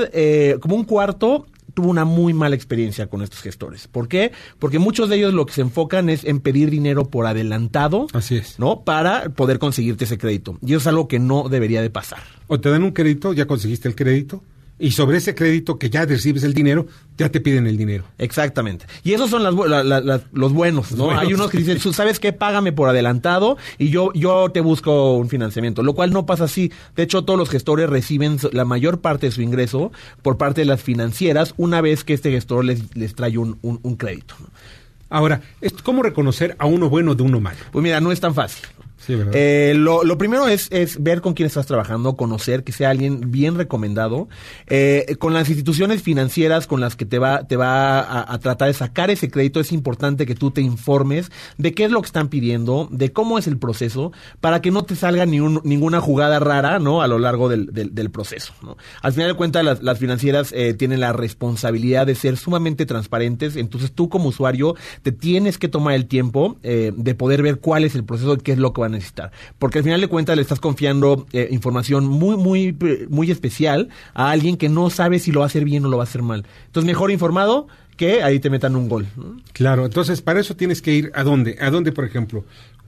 [0.60, 3.88] como un cuarto tuvo una muy mala experiencia con estos gestores.
[3.88, 4.32] ¿Por qué?
[4.60, 8.36] Porque muchos de ellos lo que se enfocan es en pedir dinero por adelantado, Así
[8.36, 8.60] es.
[8.60, 8.82] ¿no?
[8.82, 10.58] Para poder conseguirte ese crédito.
[10.62, 12.20] Y eso es algo que no debería de pasar.
[12.48, 14.44] O te dan un crédito, ya conseguiste el crédito,
[14.80, 18.06] y sobre ese crédito que ya recibes el dinero, ya te piden el dinero.
[18.18, 18.86] Exactamente.
[19.04, 21.12] Y esos son las, los buenos, ¿no?
[21.12, 22.34] Hay unos que dicen, ¿sabes qué?
[22.34, 26.72] Págame por adelantado y yo, yo te busco un financiamiento, lo cual no pasa así.
[26.96, 30.66] De hecho, todos los gestores reciben la mayor parte de su ingreso por parte de
[30.66, 34.36] las financieras una vez que este gestor les, les trae un, un, crédito.
[35.10, 35.42] Ahora,
[35.84, 37.60] ¿cómo reconocer a uno bueno de uno malo?
[37.72, 38.66] Pues mira, no es tan fácil.
[39.08, 43.32] Eh, lo, lo, primero es, es, ver con quién estás trabajando, conocer que sea alguien
[43.32, 44.28] bien recomendado,
[44.68, 48.74] eh, con las instituciones financieras con las que te va, te va a, tratar de
[48.74, 52.30] sacar ese crédito, es importante que tú te informes de qué es lo que están
[52.30, 56.80] pidiendo, de cómo es el proceso, para que no te salga ni ninguna jugada rara,
[56.80, 57.02] ¿no?
[57.02, 58.54] A lo largo del, del, proceso,
[59.02, 63.56] Al final de cuentas, las, las financieras eh, tienen la responsabilidad de ser sumamente transparentes,
[63.56, 67.96] entonces tú como usuario te tienes que tomar el tiempo de poder ver cuál es
[67.96, 69.32] el proceso y qué es lo que van necesitar.
[69.60, 72.78] Porque al final de cuentas le estás confiando eh, información muy, muy,
[73.10, 75.98] muy especial a alguien que no sabe si lo va a hacer bien o lo
[75.98, 76.46] va a hacer mal.
[76.68, 77.68] Entonces, mejor informado
[77.98, 79.08] que ahí te metan un gol.
[79.54, 82.44] Claro, entonces para eso tienes que ir a dónde, a dónde, por ejemplo,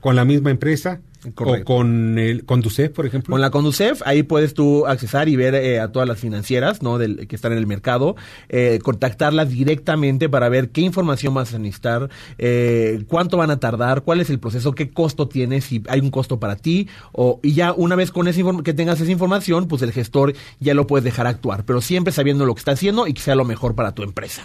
[0.06, 1.00] con la misma empresa,
[1.34, 3.32] o con el Conducef, por ejemplo.
[3.32, 6.96] Con la Conducef, ahí puedes tú accesar y ver eh, a todas las financieras ¿no?
[6.96, 8.14] Del, que están en el mercado,
[8.48, 14.02] eh, contactarlas directamente para ver qué información vas a necesitar, eh, cuánto van a tardar,
[14.02, 17.54] cuál es el proceso, qué costo tiene, si hay un costo para ti, o, y
[17.54, 21.02] ya una vez con esa que tengas esa información, pues el gestor ya lo puedes
[21.02, 23.92] dejar actuar, pero siempre sabiendo lo que está haciendo y que sea lo mejor para
[23.92, 24.44] tu empresa.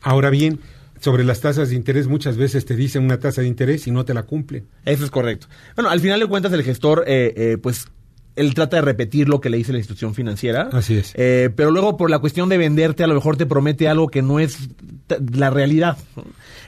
[0.00, 0.60] Ahora bien,
[1.02, 4.04] sobre las tasas de interés muchas veces te dicen una tasa de interés y no
[4.04, 4.68] te la cumplen.
[4.84, 5.48] Eso es correcto.
[5.74, 7.88] Bueno, al final de cuentas el gestor, eh, eh, pues
[8.36, 10.70] él trata de repetir lo que le dice la institución financiera.
[10.72, 11.12] Así es.
[11.16, 14.22] Eh, pero luego por la cuestión de venderte, a lo mejor te promete algo que
[14.22, 14.56] no es
[15.34, 15.98] la realidad.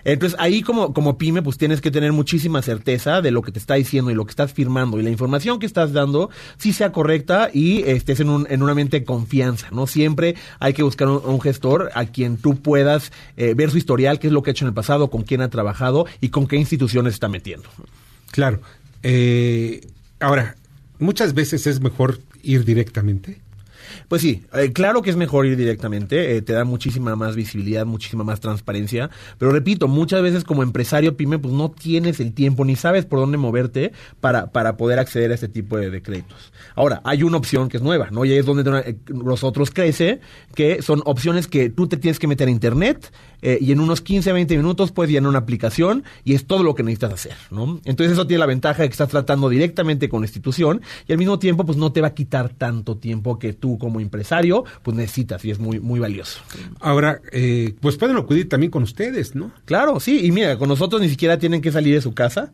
[0.05, 3.59] Entonces ahí como, como pyme pues tienes que tener muchísima certeza de lo que te
[3.59, 6.93] está diciendo y lo que estás firmando y la información que estás dando sí sea
[6.93, 9.87] correcta y estés en, un, en una mente de confianza, ¿no?
[9.87, 14.29] Siempre hay que buscar un, gestor a quien tú puedas eh, ver su historial, qué
[14.29, 16.57] es lo que ha hecho en el pasado, con quién ha trabajado y con qué
[16.57, 17.69] instituciones está metiendo.
[18.31, 18.61] Claro.
[19.03, 19.87] Eh,
[20.21, 20.57] ahora,
[20.99, 23.41] muchas veces es mejor ir directamente.
[24.15, 27.85] Pues sí, eh, claro que es mejor ir directamente, eh, te da muchísima más visibilidad,
[27.85, 32.65] muchísima más transparencia, pero repito, muchas veces como empresario pyme, pues no tienes el tiempo
[32.65, 33.91] ni sabes por dónde moverte
[34.21, 36.53] para, para poder acceder a este tipo de, créditos.
[36.77, 38.25] Ahora, hay una opción que es nueva, ¿no?
[38.25, 40.21] Y ahí es donde eh, nosotros crece,
[40.55, 43.13] que son opciones que tú te tienes que meter a internet
[43.61, 46.83] y en unos 15, 20 minutos puedes llenar una aplicación y es todo lo que
[46.83, 47.79] necesitas hacer, ¿no?
[47.85, 51.19] Entonces eso tiene la ventaja de que estás tratando directamente con la institución y al
[51.19, 54.97] mismo tiempo pues no te va a quitar tanto tiempo que tú como empresario, pues
[54.97, 56.41] necesitas y es muy, muy valioso.
[56.81, 59.53] Ahora, eh, pues pueden acudir también con ustedes, ¿no?
[59.65, 62.53] Claro, sí, y mira, con nosotros ni siquiera tienen que salir de su casa.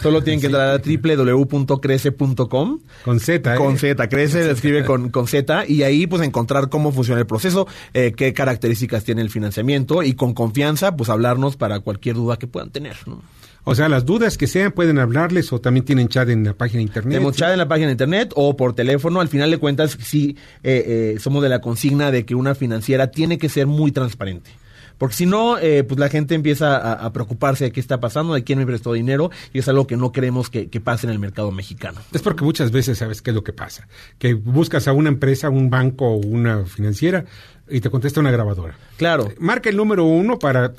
[0.00, 2.80] Solo tienen que entrar a www.crece.com.
[3.04, 3.58] Con Z, ¿eh?
[3.58, 7.26] Con Z, Crece, se escribe con, con Z, y ahí pues encontrar cómo funciona el
[7.26, 12.38] proceso, eh, qué características tiene el financiamiento, y con confianza, pues hablarnos para cualquier duda
[12.38, 13.22] que puedan tener, ¿no?
[13.68, 16.78] O sea, las dudas que sean pueden hablarles o también tienen chat en la página
[16.78, 17.14] de internet.
[17.14, 19.20] Tenemos chat en la página de internet o por teléfono.
[19.20, 23.10] Al final de cuentas, sí eh, eh, somos de la consigna de que una financiera
[23.10, 24.52] tiene que ser muy transparente.
[24.98, 28.44] Porque si no, eh, pues la gente empieza a, preocuparse de qué está pasando, de
[28.44, 31.18] quién me prestó dinero, y es algo que no queremos que, que, pase en el
[31.18, 32.00] mercado mexicano.
[32.14, 33.88] Es porque muchas veces sabes qué es lo que pasa,
[34.18, 37.26] que buscas a una empresa, un banco o una financiera,
[37.68, 38.76] y te contesta una grabadora.
[38.96, 39.32] Claro.
[39.38, 40.72] Marca el número uno para,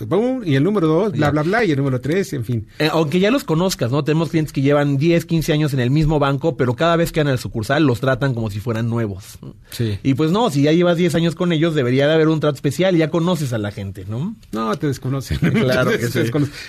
[0.45, 2.67] y el número dos, bla, bla, bla, y el número tres, en fin.
[2.79, 4.03] Eh, aunque ya los conozcas, ¿no?
[4.03, 7.19] Tenemos clientes que llevan 10, 15 años en el mismo banco, pero cada vez que
[7.19, 9.37] van al sucursal los tratan como si fueran nuevos.
[9.71, 9.99] Sí.
[10.03, 12.55] Y pues no, si ya llevas 10 años con ellos, debería de haber un trato
[12.55, 14.35] especial y ya conoces a la gente, ¿no?
[14.51, 15.39] No, te desconocen.
[15.67, 16.19] Claro que sí.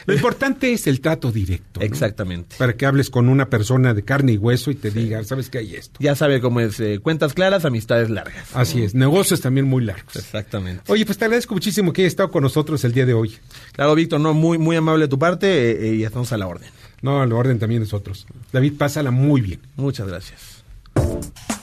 [0.06, 1.80] Lo importante es el trato directo.
[1.80, 2.56] Exactamente.
[2.58, 5.58] Para que hables con una persona de carne y hueso y te diga, ¿sabes qué
[5.58, 5.98] hay esto?
[6.00, 8.48] Ya sabe cómo es, eh, cuentas claras, amistades largas.
[8.54, 10.07] Así es, negocios también muy largos.
[10.14, 10.82] Exactamente.
[10.88, 13.36] Oye, pues te agradezco muchísimo que hayas estado con nosotros el día de hoy.
[13.72, 16.46] Claro, Víctor, no, muy, muy amable de tu parte eh, eh, y estamos a la
[16.46, 16.70] orden.
[17.02, 18.26] No, a la orden también nosotros.
[18.52, 19.60] David, pásala muy bien.
[19.76, 20.64] Muchas gracias.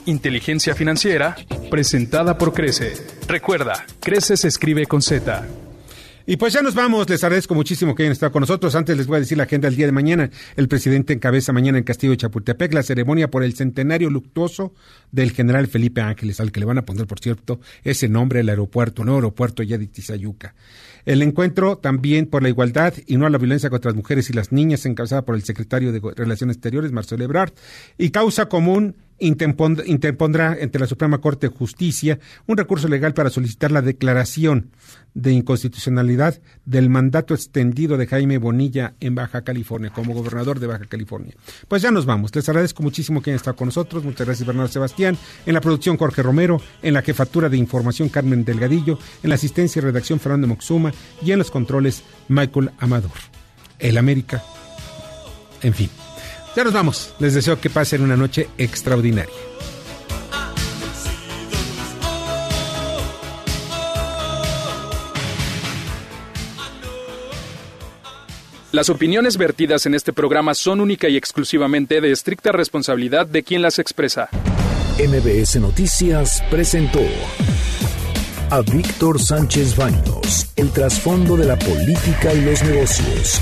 [0.05, 1.35] Inteligencia financiera,
[1.69, 2.93] presentada por Crece.
[3.27, 5.45] Recuerda, Crece se escribe con Z.
[6.27, 8.73] Y pues ya nos vamos, les agradezco muchísimo que hayan estado con nosotros.
[8.73, 10.31] Antes les voy a decir la agenda del día de mañana.
[10.55, 14.73] El presidente encabeza mañana en Castillo de Chapultepec la ceremonia por el centenario luctuoso
[15.11, 18.49] del general Felipe Ángeles, al que le van a poner, por cierto, ese nombre, el
[18.49, 20.55] aeropuerto, no aeropuerto ya de Tizayuca.
[21.05, 24.33] El encuentro también por la igualdad y no a la violencia contra las mujeres y
[24.33, 27.53] las niñas, encabezada por el secretario de Relaciones Exteriores, Marcelo Ebrard.
[27.99, 33.71] Y causa común interpondrá entre la Suprema Corte de Justicia un recurso legal para solicitar
[33.71, 34.71] la declaración
[35.13, 40.85] de inconstitucionalidad del mandato extendido de Jaime Bonilla en Baja California, como gobernador de Baja
[40.85, 41.33] California.
[41.67, 42.35] Pues ya nos vamos.
[42.35, 44.03] Les agradezco muchísimo que hayan estado con nosotros.
[44.03, 45.17] Muchas gracias, Bernardo Sebastián.
[45.45, 46.61] En la producción, Jorge Romero.
[46.83, 48.99] En la jefatura de información, Carmen Delgadillo.
[49.23, 50.91] En la asistencia y redacción, Fernando Moxuma.
[51.23, 53.11] Y en los controles, Michael Amador.
[53.79, 54.43] El América.
[55.61, 55.89] En fin.
[56.55, 57.13] Ya nos vamos.
[57.19, 59.33] Les deseo que pasen una noche extraordinaria.
[68.71, 73.61] Las opiniones vertidas en este programa son única y exclusivamente de estricta responsabilidad de quien
[73.61, 74.27] las expresa.
[74.99, 76.99] MBS Noticias presentó
[78.49, 83.41] a Víctor Sánchez Baños, el trasfondo de la política y los negocios.